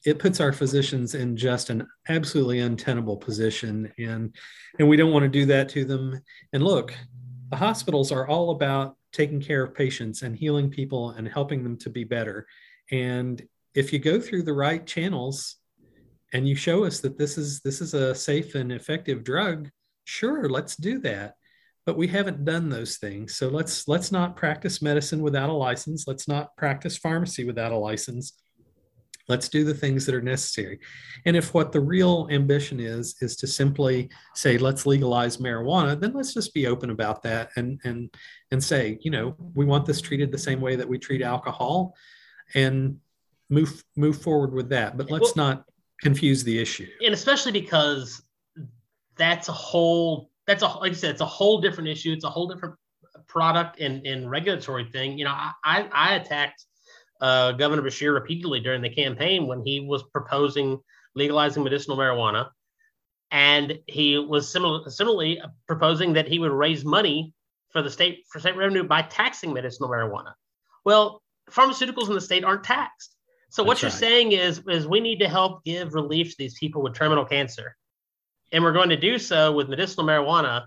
[0.04, 3.92] it puts our physicians in just an absolutely untenable position.
[3.98, 4.34] And
[4.78, 6.20] and we don't want to do that to them.
[6.52, 6.94] And look
[7.50, 11.76] the hospitals are all about taking care of patients and healing people and helping them
[11.78, 12.46] to be better.
[12.92, 13.42] And
[13.74, 15.56] if you go through the right channels
[16.32, 19.68] and you show us that this is this is a safe and effective drug
[20.04, 21.34] sure let's do that.
[21.86, 23.34] But we haven't done those things.
[23.36, 26.06] So let's let's not practice medicine without a license.
[26.06, 28.34] Let's not practice pharmacy without a license
[29.30, 30.78] let's do the things that are necessary
[31.24, 36.12] and if what the real ambition is is to simply say let's legalize marijuana then
[36.12, 38.14] let's just be open about that and and
[38.50, 41.94] and say you know we want this treated the same way that we treat alcohol
[42.54, 42.98] and
[43.48, 45.64] move move forward with that but let's well, not
[46.02, 48.22] confuse the issue and especially because
[49.16, 52.12] that's a whole that's a like I said, it's a whole different issue.
[52.12, 52.74] It's a whole different
[53.28, 55.16] product and, and regulatory thing.
[55.16, 56.64] You know, I I attacked
[57.20, 60.80] uh, Governor Beshear repeatedly during the campaign when he was proposing
[61.14, 62.48] legalizing medicinal marijuana,
[63.30, 67.34] and he was similar, similarly proposing that he would raise money
[67.70, 70.32] for the state for state revenue by taxing medicinal marijuana.
[70.84, 73.16] Well, pharmaceuticals in the state aren't taxed.
[73.50, 73.98] So what That's you're right.
[73.98, 77.76] saying is is we need to help give relief to these people with terminal cancer
[78.52, 80.66] and we're going to do so with medicinal marijuana,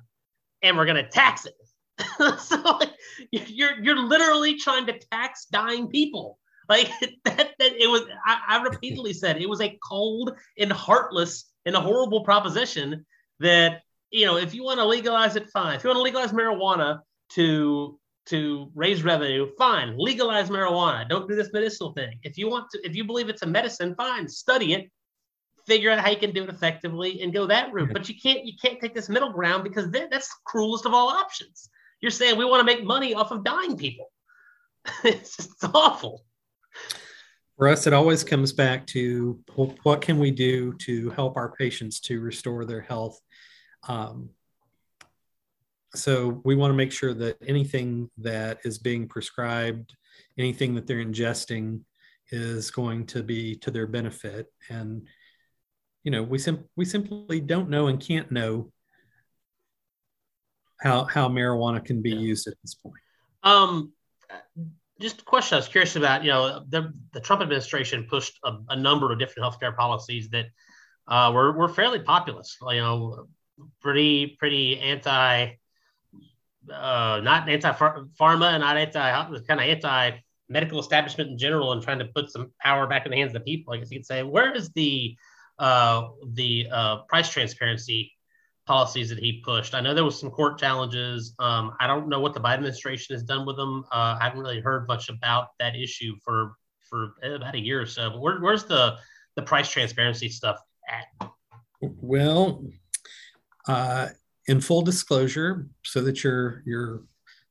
[0.61, 1.55] and we're going to tax it.
[2.39, 2.91] so like,
[3.31, 6.39] you're you're literally trying to tax dying people.
[6.69, 6.89] Like
[7.25, 8.03] that, that it was.
[8.25, 13.05] I, I repeatedly said it was a cold and heartless and a horrible proposition.
[13.39, 15.75] That you know, if you want to legalize it, fine.
[15.75, 16.99] If you want to legalize marijuana
[17.33, 19.95] to to raise revenue, fine.
[19.97, 21.07] Legalize marijuana.
[21.09, 22.19] Don't do this medicinal thing.
[22.23, 24.29] If you want to, if you believe it's a medicine, fine.
[24.29, 24.89] Study it
[25.65, 27.93] figure out how you can do it effectively and go that route.
[27.93, 31.09] But you can't you can't take this middle ground because that's the cruelest of all
[31.09, 31.69] options.
[32.01, 34.11] You're saying we want to make money off of dying people.
[35.03, 36.23] it's just it's awful.
[37.57, 41.99] For us, it always comes back to what can we do to help our patients
[42.01, 43.19] to restore their health.
[43.87, 44.29] Um,
[45.95, 49.95] so we want to make sure that anything that is being prescribed,
[50.37, 51.81] anything that they're ingesting,
[52.31, 55.07] is going to be to their benefit and
[56.03, 58.71] you know we sim- we simply don't know and can't know
[60.81, 62.19] how how marijuana can be yeah.
[62.19, 62.95] used at this point.
[63.43, 63.93] Um,
[65.03, 66.23] just a question I was curious about.
[66.23, 70.45] You know, the the Trump administration pushed a, a number of different healthcare policies that
[71.07, 72.57] uh, were were fairly populist.
[72.61, 73.27] You know,
[73.81, 75.57] pretty pretty anti,
[76.71, 80.11] uh, not anti pharma and not anti kind of anti
[80.47, 83.33] medical establishment in general, and trying to put some power back in the hands of
[83.33, 83.73] the people.
[83.73, 84.23] I guess you could say.
[84.23, 85.17] Where is the
[85.59, 88.12] uh, the uh, price transparency
[88.65, 89.73] policies that he pushed.
[89.73, 91.33] I know there was some court challenges.
[91.39, 93.85] Um, I don't know what the Biden administration has done with them.
[93.91, 96.55] Uh, I haven't really heard much about that issue for
[96.89, 98.09] for about a year or so.
[98.11, 98.97] But where, where's the
[99.35, 100.59] the price transparency stuff
[100.89, 101.29] at?
[101.81, 102.63] Well,
[103.67, 104.09] uh,
[104.47, 107.03] in full disclosure, so that your your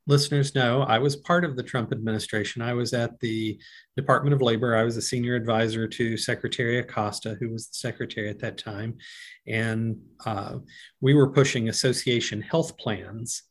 [0.07, 2.63] listeners know, I was part of the Trump administration.
[2.63, 3.59] I was at the
[3.97, 4.75] Department of Labor.
[4.77, 8.99] I was a senior advisor to Secretary Acosta, who was the secretary at that time.
[9.47, 10.59] And uh,
[11.01, 13.43] we were pushing association health plans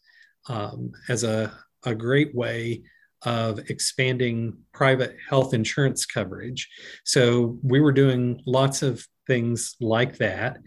[0.49, 1.53] um, as a,
[1.85, 2.83] a great way
[3.23, 6.67] of expanding private health insurance coverage.
[7.05, 10.57] So we were doing lots of things like that.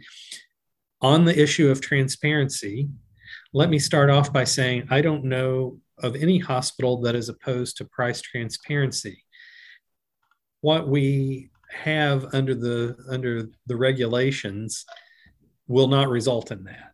[1.01, 2.89] On the issue of transparency,
[3.55, 7.77] let me start off by saying I don't know of any hospital that is opposed
[7.77, 9.25] to price transparency.
[10.61, 14.85] What we have under the under the regulations
[15.69, 16.93] will not result in that.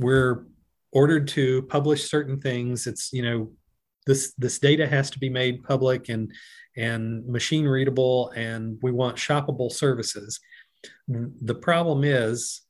[0.00, 0.46] We're
[0.92, 2.88] ordered to publish certain things.
[2.88, 3.52] It's you know
[4.04, 6.32] this this data has to be made public and
[6.76, 10.40] and machine readable, and we want shoppable services.
[11.06, 12.62] The problem is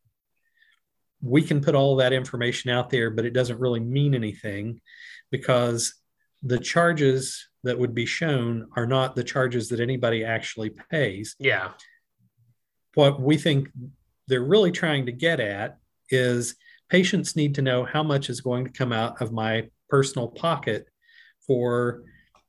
[1.22, 4.80] we can put all that information out there, but it doesn't really mean anything
[5.30, 5.94] because
[6.42, 11.34] the charges that would be shown are not the charges that anybody actually pays.
[11.38, 11.70] Yeah.
[12.94, 13.68] What we think
[14.28, 15.78] they're really trying to get at
[16.10, 16.56] is
[16.88, 20.86] patients need to know how much is going to come out of my personal pocket
[21.46, 22.02] for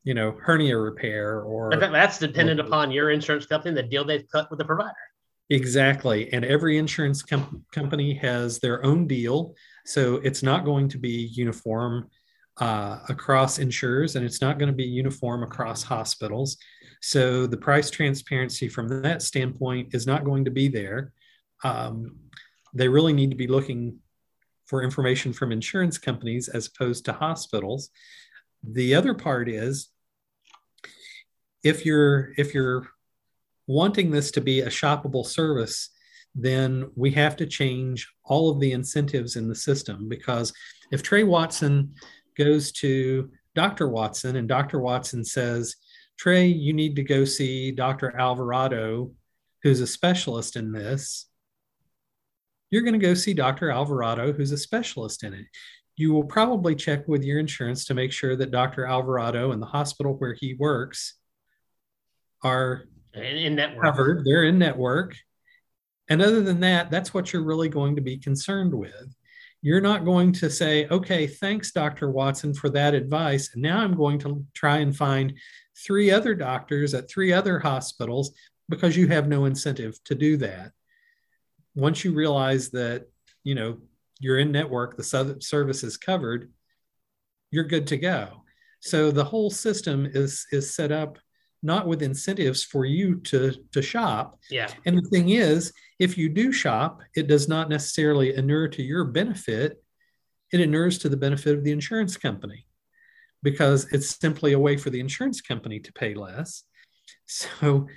[0.03, 4.27] you know hernia repair or that's dependent or, upon your insurance company the deal they've
[4.31, 4.93] cut with the provider
[5.49, 6.31] Exactly.
[6.31, 9.55] And every insurance com- company has their own deal.
[9.85, 12.09] So it's not going to be uniform
[12.57, 16.57] uh, across insurers and it's not going to be uniform across hospitals.
[17.01, 21.13] So the price transparency from that standpoint is not going to be there.
[21.63, 22.17] Um,
[22.73, 23.97] they really need to be looking
[24.67, 27.89] for information from insurance companies as opposed to hospitals.
[28.63, 29.89] The other part is
[31.63, 32.87] if you're if you're
[33.69, 35.91] wanting this to be a shoppable service,
[36.33, 40.51] then we have to change all of the incentives in the system because
[40.91, 41.93] if Trey Watson
[42.35, 43.87] goes to Dr.
[43.87, 44.79] Watson and Dr.
[44.79, 45.75] Watson says,
[46.17, 48.17] Trey, you need to go see Dr.
[48.17, 49.11] Alvarado
[49.61, 51.27] who's a specialist in this,
[52.71, 53.69] you're going to go see Dr.
[53.69, 55.45] Alvarado, who's a specialist in it.
[55.95, 58.85] You will probably check with your insurance to make sure that Dr.
[58.85, 61.15] Alvarado and the hospital where he works
[62.41, 63.83] are in, network.
[63.83, 64.25] covered.
[64.25, 65.15] They're in network.
[66.09, 69.15] And other than that, that's what you're really going to be concerned with.
[69.61, 72.09] You're not going to say, okay, thanks, Dr.
[72.09, 73.51] Watson, for that advice.
[73.53, 75.33] And now I'm going to try and find
[75.77, 78.31] three other doctors at three other hospitals
[78.69, 80.71] because you have no incentive to do that.
[81.75, 83.07] Once you realize that,
[83.43, 83.77] you know,
[84.19, 86.51] you're in network, the service is covered,
[87.51, 88.43] you're good to go.
[88.81, 91.19] So the whole system is is set up
[91.61, 94.39] not with incentives for you to to shop.
[94.49, 94.71] Yeah.
[94.85, 99.05] And the thing is, if you do shop, it does not necessarily inure to your
[99.05, 99.83] benefit.
[100.51, 102.65] It inures to the benefit of the insurance company
[103.43, 106.63] because it's simply a way for the insurance company to pay less.
[107.31, 107.87] So,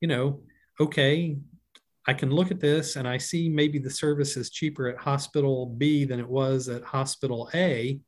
[0.00, 0.42] you know,
[0.78, 1.38] okay,
[2.06, 5.66] I can look at this and I see maybe the service is cheaper at hospital
[5.66, 7.98] B than it was at hospital A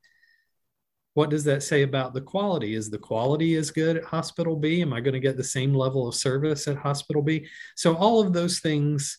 [1.18, 2.76] what does that say about the quality?
[2.76, 4.82] Is the quality as good at hospital B?
[4.82, 7.44] Am I going to get the same level of service at hospital B?
[7.74, 9.18] So all of those things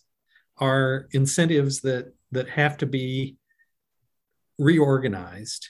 [0.59, 3.35] are incentives that that have to be
[4.57, 5.67] reorganized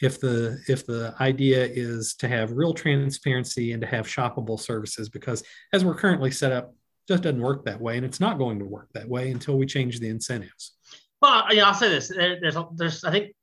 [0.00, 5.08] if the if the idea is to have real transparency and to have shoppable services
[5.08, 5.42] because
[5.72, 6.76] as we're currently set up
[7.08, 9.66] just doesn't work that way and it's not going to work that way until we
[9.66, 10.76] change the incentives
[11.22, 13.34] well yeah i'll say this there's there's i think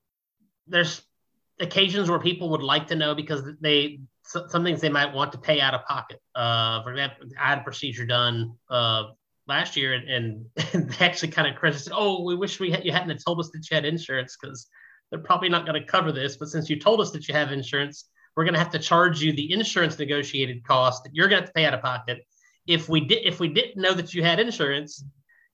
[0.67, 1.01] there's
[1.60, 5.38] occasions where people would like to know because they some things they might want to
[5.38, 6.20] pay out of pocket.
[6.34, 9.04] Uh, for example, I had a procedure done uh,
[9.47, 12.91] last year, and, and, they actually kind of credited, "Oh, we wish we had, you
[12.91, 14.68] hadn't told us that you had insurance because
[15.10, 16.38] they're probably not going to cover this.
[16.38, 19.22] But since you told us that you have insurance, we're going to have to charge
[19.22, 22.26] you the insurance negotiated cost that you're going to pay out of pocket.
[22.66, 25.04] If we did, if we didn't know that you had insurance,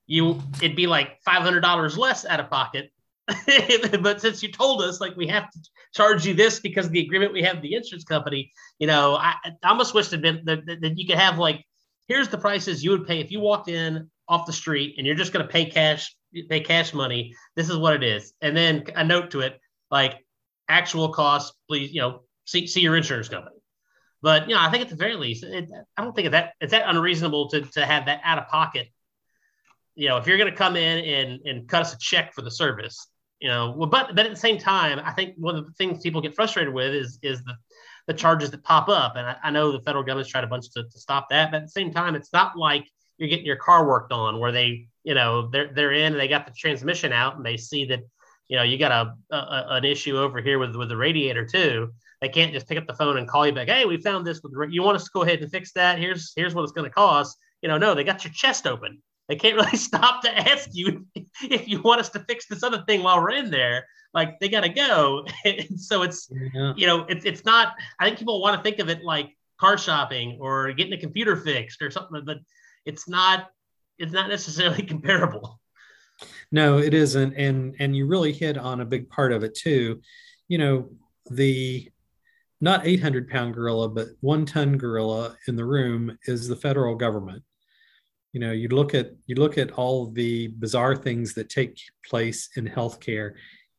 [0.06, 2.90] you it'd be like five hundred dollars less out of pocket
[4.00, 5.58] but since you told us like we have to
[5.94, 9.14] charge you this because of the agreement we have with the insurance company, you know,
[9.14, 11.64] I, I almost wish that, that, that you could have like,
[12.08, 15.16] here's the prices you would pay if you walked in off the street and you're
[15.16, 16.14] just going to pay cash,
[16.48, 17.34] pay cash money.
[17.56, 18.32] This is what it is.
[18.40, 19.60] And then a note to it,
[19.90, 20.24] like
[20.68, 23.56] actual costs, please, you know, see, see your insurance company.
[24.22, 26.72] But, you know, I think at the very least, it, I don't think that it's
[26.72, 28.88] that unreasonable to, to have that out of pocket
[30.00, 32.40] you know, if you're going to come in and, and cut us a check for
[32.40, 33.06] the service,
[33.40, 36.20] you know but but at the same time i think one of the things people
[36.20, 37.54] get frustrated with is is the
[38.06, 39.14] the charges that pop up.
[39.16, 41.58] And i, I know the federal government's tried a bunch to, to stop that but
[41.58, 42.84] at the same time it's not like
[43.18, 46.28] you're getting your car worked on where they you know they're they're in and they
[46.28, 48.00] got the transmission out and they see that
[48.48, 51.90] you know you got a, a an issue over here with with the radiator too.
[52.20, 54.42] They can't just pick up the phone and call you back hey we found this
[54.42, 55.98] with you want us to go ahead and fix that?
[55.98, 57.38] Here's here's what it's going to cost.
[57.62, 59.00] You know no they got your chest open
[59.30, 61.06] they can't really stop to ask you
[61.42, 63.86] if you want us to fix this other thing while we're in there.
[64.12, 65.24] Like they got to go.
[65.44, 66.74] and so it's, yeah.
[66.76, 69.78] you know, it's, it's not, I think people want to think of it like car
[69.78, 72.38] shopping or getting a computer fixed or something, but
[72.84, 73.50] it's not,
[73.98, 75.60] it's not necessarily comparable.
[76.50, 77.34] No, it isn't.
[77.34, 80.00] And, and you really hit on a big part of it too.
[80.48, 80.90] You know,
[81.30, 81.88] the,
[82.60, 87.44] not 800 pound gorilla, but one ton gorilla in the room is the federal government
[88.32, 92.50] you know you look at you look at all the bizarre things that take place
[92.56, 93.34] in healthcare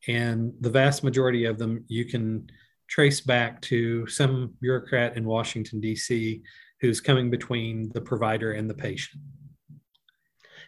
[0.08, 2.50] and the vast majority of them you can
[2.90, 6.42] trace back to some bureaucrat in washington d.c
[6.82, 9.22] who's coming between the provider and the patient.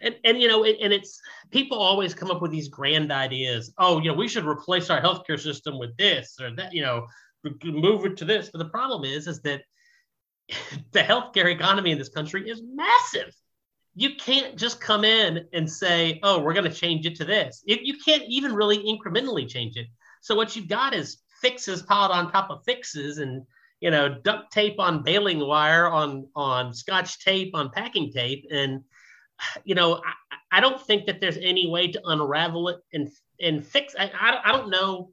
[0.01, 1.19] And, and you know and it's
[1.49, 3.73] people always come up with these grand ideas.
[3.77, 7.07] Oh you know we should replace our healthcare system with this or that you know
[7.63, 8.49] move it to this.
[8.51, 9.61] But the problem is is that
[10.91, 13.33] the healthcare economy in this country is massive
[13.95, 17.63] you can't just come in and say, oh, we're going to change it to this.
[17.67, 19.87] It, you can't even really incrementally change it.
[20.21, 23.45] So what you've got is fixes piled on top of fixes and
[23.81, 28.81] you know duct tape on baling wire on on scotch tape on packing tape and
[29.65, 33.09] you know I, I don't think that there's any way to unravel it and
[33.41, 35.09] and fix I, I, I don't know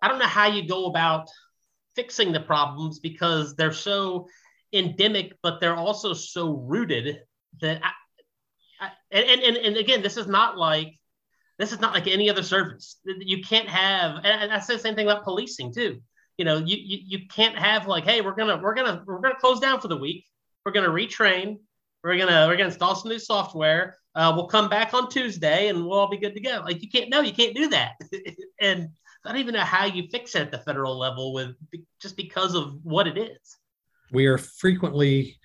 [0.00, 1.28] i don't know how you go about
[1.94, 4.26] fixing the problems because they're so
[4.72, 7.20] endemic but they're also so rooted
[7.60, 7.90] that I,
[9.10, 10.98] and, and, and again, this is not like
[11.58, 12.96] this is not like any other service.
[13.04, 16.00] You can't have, and I say the same thing about policing too.
[16.36, 19.36] You know, you, you you can't have like, hey, we're gonna we're gonna we're gonna
[19.36, 20.24] close down for the week.
[20.64, 21.58] We're gonna retrain.
[22.02, 23.98] We're gonna we're gonna install some new software.
[24.16, 26.62] Uh, we'll come back on Tuesday and we'll all be good to go.
[26.64, 27.92] Like you can't no, you can't do that.
[28.60, 28.88] and
[29.24, 31.54] I don't even know how you fix it at the federal level with
[32.00, 33.56] just because of what it is.
[34.10, 35.38] We are frequently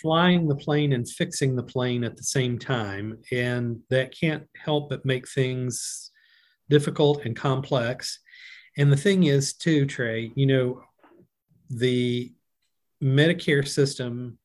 [0.00, 3.18] flying the plane and fixing the plane at the same time.
[3.32, 6.10] And that can't help but make things
[6.68, 8.20] difficult and complex.
[8.76, 10.82] And the thing is, too, Trey, you know,
[11.68, 12.32] the
[13.02, 14.38] Medicare system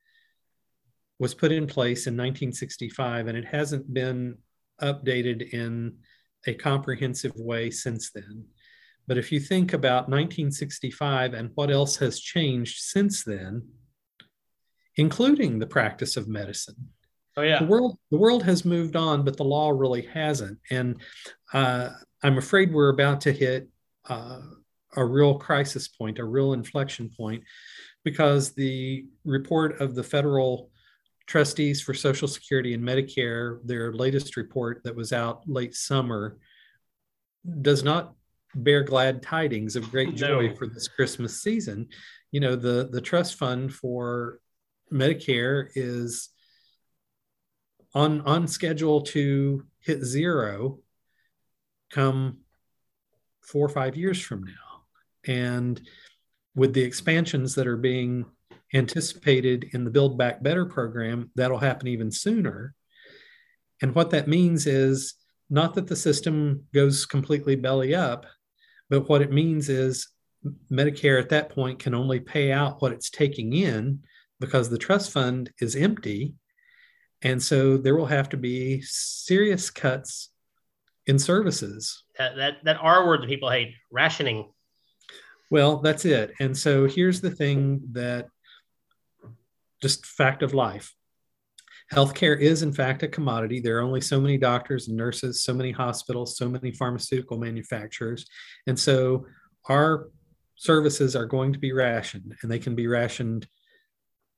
[1.19, 4.37] was put in place in 1965 and it hasn't been
[4.81, 5.97] updated in
[6.45, 8.45] a comprehensive way since then.
[9.07, 13.63] But if you think about 1965 and what else has changed since then,
[14.97, 16.89] including the practice of medicine.
[17.37, 17.59] Oh yeah.
[17.59, 20.57] The world the world has moved on, but the law really hasn't.
[20.71, 21.01] And
[21.53, 21.89] uh,
[22.23, 23.67] I'm afraid we're about to hit
[24.07, 24.41] uh,
[24.95, 27.43] a real crisis point, a real inflection point,
[28.03, 30.71] because the report of the federal
[31.27, 36.37] trustees for Social Security and Medicare, their latest report that was out late summer,
[37.61, 38.13] does not
[38.53, 40.55] bear glad tidings of great joy no.
[40.55, 41.87] for this Christmas season.
[42.31, 44.39] You know, the the trust fund for
[44.91, 46.29] Medicare is
[47.93, 50.79] on on schedule to hit zero
[51.91, 52.39] come
[53.41, 54.83] four or five years from now.
[55.27, 55.79] And
[56.55, 58.25] with the expansions that are being
[58.73, 62.73] anticipated in the Build Back Better program, that'll happen even sooner.
[63.81, 65.15] And what that means is
[65.49, 68.25] not that the system goes completely belly up,
[68.89, 70.09] but what it means is
[70.71, 74.01] Medicare at that point can only pay out what it's taking in
[74.39, 76.35] because the trust fund is empty.
[77.21, 80.29] And so there will have to be serious cuts
[81.07, 82.03] in services.
[82.17, 84.51] That, that, that R word that people hate, rationing.
[85.51, 86.33] Well, that's it.
[86.39, 88.27] And so here's the thing that
[89.81, 90.93] just fact of life.
[91.93, 93.59] Healthcare is, in fact, a commodity.
[93.59, 98.25] There are only so many doctors and nurses, so many hospitals, so many pharmaceutical manufacturers.
[98.65, 99.27] And so
[99.69, 100.09] our
[100.55, 103.47] services are going to be rationed, and they can be rationed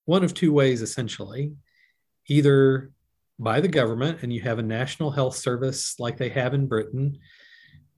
[0.08, 1.54] one of two ways essentially
[2.28, 2.92] either
[3.40, 7.18] by the government, and you have a national health service like they have in Britain,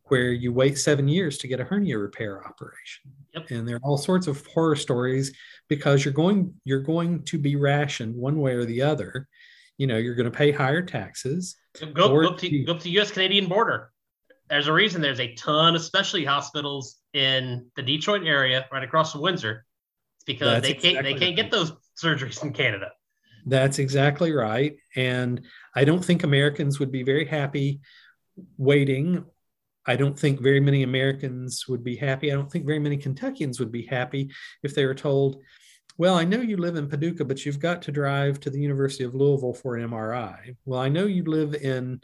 [0.05, 3.11] where you wait seven years to get a hernia repair operation.
[3.33, 3.51] Yep.
[3.51, 5.35] And there are all sorts of horror stories
[5.67, 9.27] because you're going you're going to be rationed one way or the other.
[9.77, 11.55] You know, you're going to pay higher taxes.
[11.79, 13.11] Go, go, to, go up to U.S.
[13.11, 13.91] Canadian border.
[14.49, 19.13] There's a reason there's a ton of specialty hospitals in the Detroit area, right across
[19.13, 19.65] from Windsor.
[20.17, 22.91] It's because they can't exactly they can't get those surgeries in Canada.
[23.45, 24.75] That's exactly right.
[24.95, 25.41] And
[25.75, 27.81] I don't think Americans would be very happy
[28.57, 29.25] waiting
[29.89, 32.31] I don't think very many Americans would be happy.
[32.31, 34.29] I don't think very many Kentuckians would be happy
[34.61, 35.41] if they were told,
[35.97, 39.03] well, I know you live in Paducah, but you've got to drive to the University
[39.03, 40.55] of Louisville for an MRI.
[40.65, 42.01] Well, I know you live in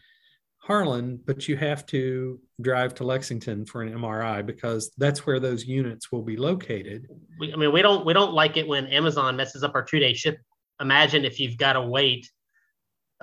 [0.66, 5.66] Harlan, but you have to drive to Lexington for an MRI because that's where those
[5.66, 7.07] units will be located.
[7.39, 9.99] We, I mean, we don't we don't like it when Amazon messes up our two
[9.99, 10.39] day ship.
[10.82, 12.28] Imagine if you've got to wait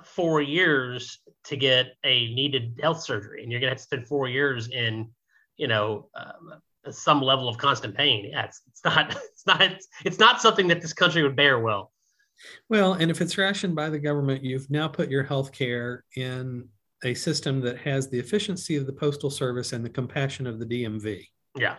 [0.04, 4.06] four years to get a needed health surgery, and you're going to have to spend
[4.06, 5.10] four years in,
[5.56, 6.62] you know, um,
[6.92, 8.24] some level of constant pain.
[8.30, 9.74] Yeah, it's, it's not, it's not,
[10.04, 11.90] it's not something that this country would bear well.
[12.68, 16.68] Well, and if it's rationed by the government, you've now put your health care in
[17.04, 20.66] a system that has the efficiency of the postal service and the compassion of the
[20.66, 21.26] DMV.
[21.56, 21.76] Yeah.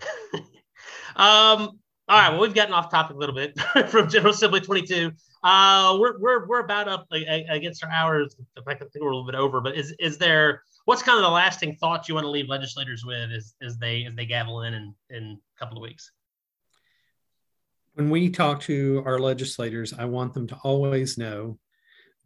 [1.16, 2.30] um, all right.
[2.30, 3.58] Well, we've gotten off topic a little bit
[3.88, 5.10] from General Assembly 22.
[5.42, 8.36] Uh, we're, we're, we're about up against our hours.
[8.56, 11.30] I think we're a little bit over, but is, is there, what's kind of the
[11.30, 14.74] lasting thoughts you want to leave legislators with as, as they, as they gavel in,
[14.74, 16.10] in in a couple of weeks?
[17.94, 21.58] When we talk to our legislators, I want them to always know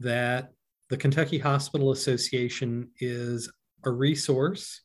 [0.00, 0.52] that
[0.90, 3.50] the Kentucky Hospital Association is
[3.84, 4.82] a resource.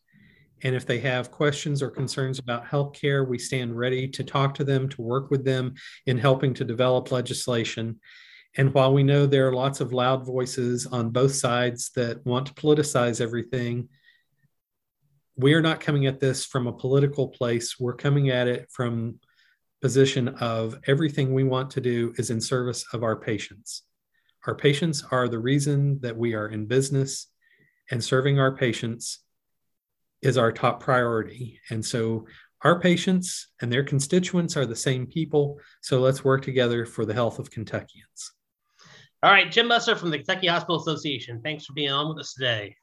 [0.64, 4.64] And if they have questions or concerns about healthcare, we stand ready to talk to
[4.64, 5.76] them, to work with them
[6.06, 8.00] in helping to develop legislation.
[8.56, 12.48] And while we know there are lots of loud voices on both sides that want
[12.48, 13.90] to politicize everything,
[15.36, 17.80] we are not coming at this from a political place.
[17.80, 19.20] We're coming at it from
[19.82, 23.84] position of everything we want to do is in service of our patients.
[24.46, 27.28] Our patients are the reason that we are in business,
[27.92, 29.20] and serving our patients
[30.22, 31.60] is our top priority.
[31.70, 32.28] And so
[32.62, 35.60] our patients and their constituents are the same people.
[35.82, 38.32] So let's work together for the health of Kentuckians.
[39.22, 41.42] All right, Jim Musser from the Kentucky Hospital Association.
[41.42, 42.76] Thanks for being on with us today.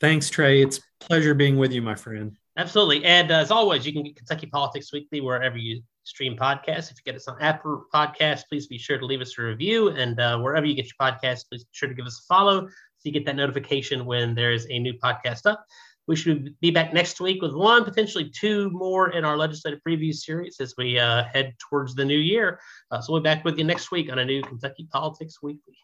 [0.00, 0.62] Thanks, Trey.
[0.62, 2.36] It's pleasure being with you, my friend.
[2.56, 3.04] Absolutely.
[3.04, 6.90] And uh, as always, you can get Kentucky Politics Weekly wherever you stream podcasts.
[6.90, 9.88] If you get us on Apple Podcasts, please be sure to leave us a review.
[9.88, 12.66] And uh, wherever you get your podcast, please be sure to give us a follow
[12.66, 15.64] so you get that notification when there is a new podcast up.
[16.06, 20.14] We should be back next week with one, potentially two more in our legislative preview
[20.14, 22.60] series as we uh, head towards the new year.
[22.90, 25.78] Uh, so we'll be back with you next week on a new Kentucky Politics Weekly.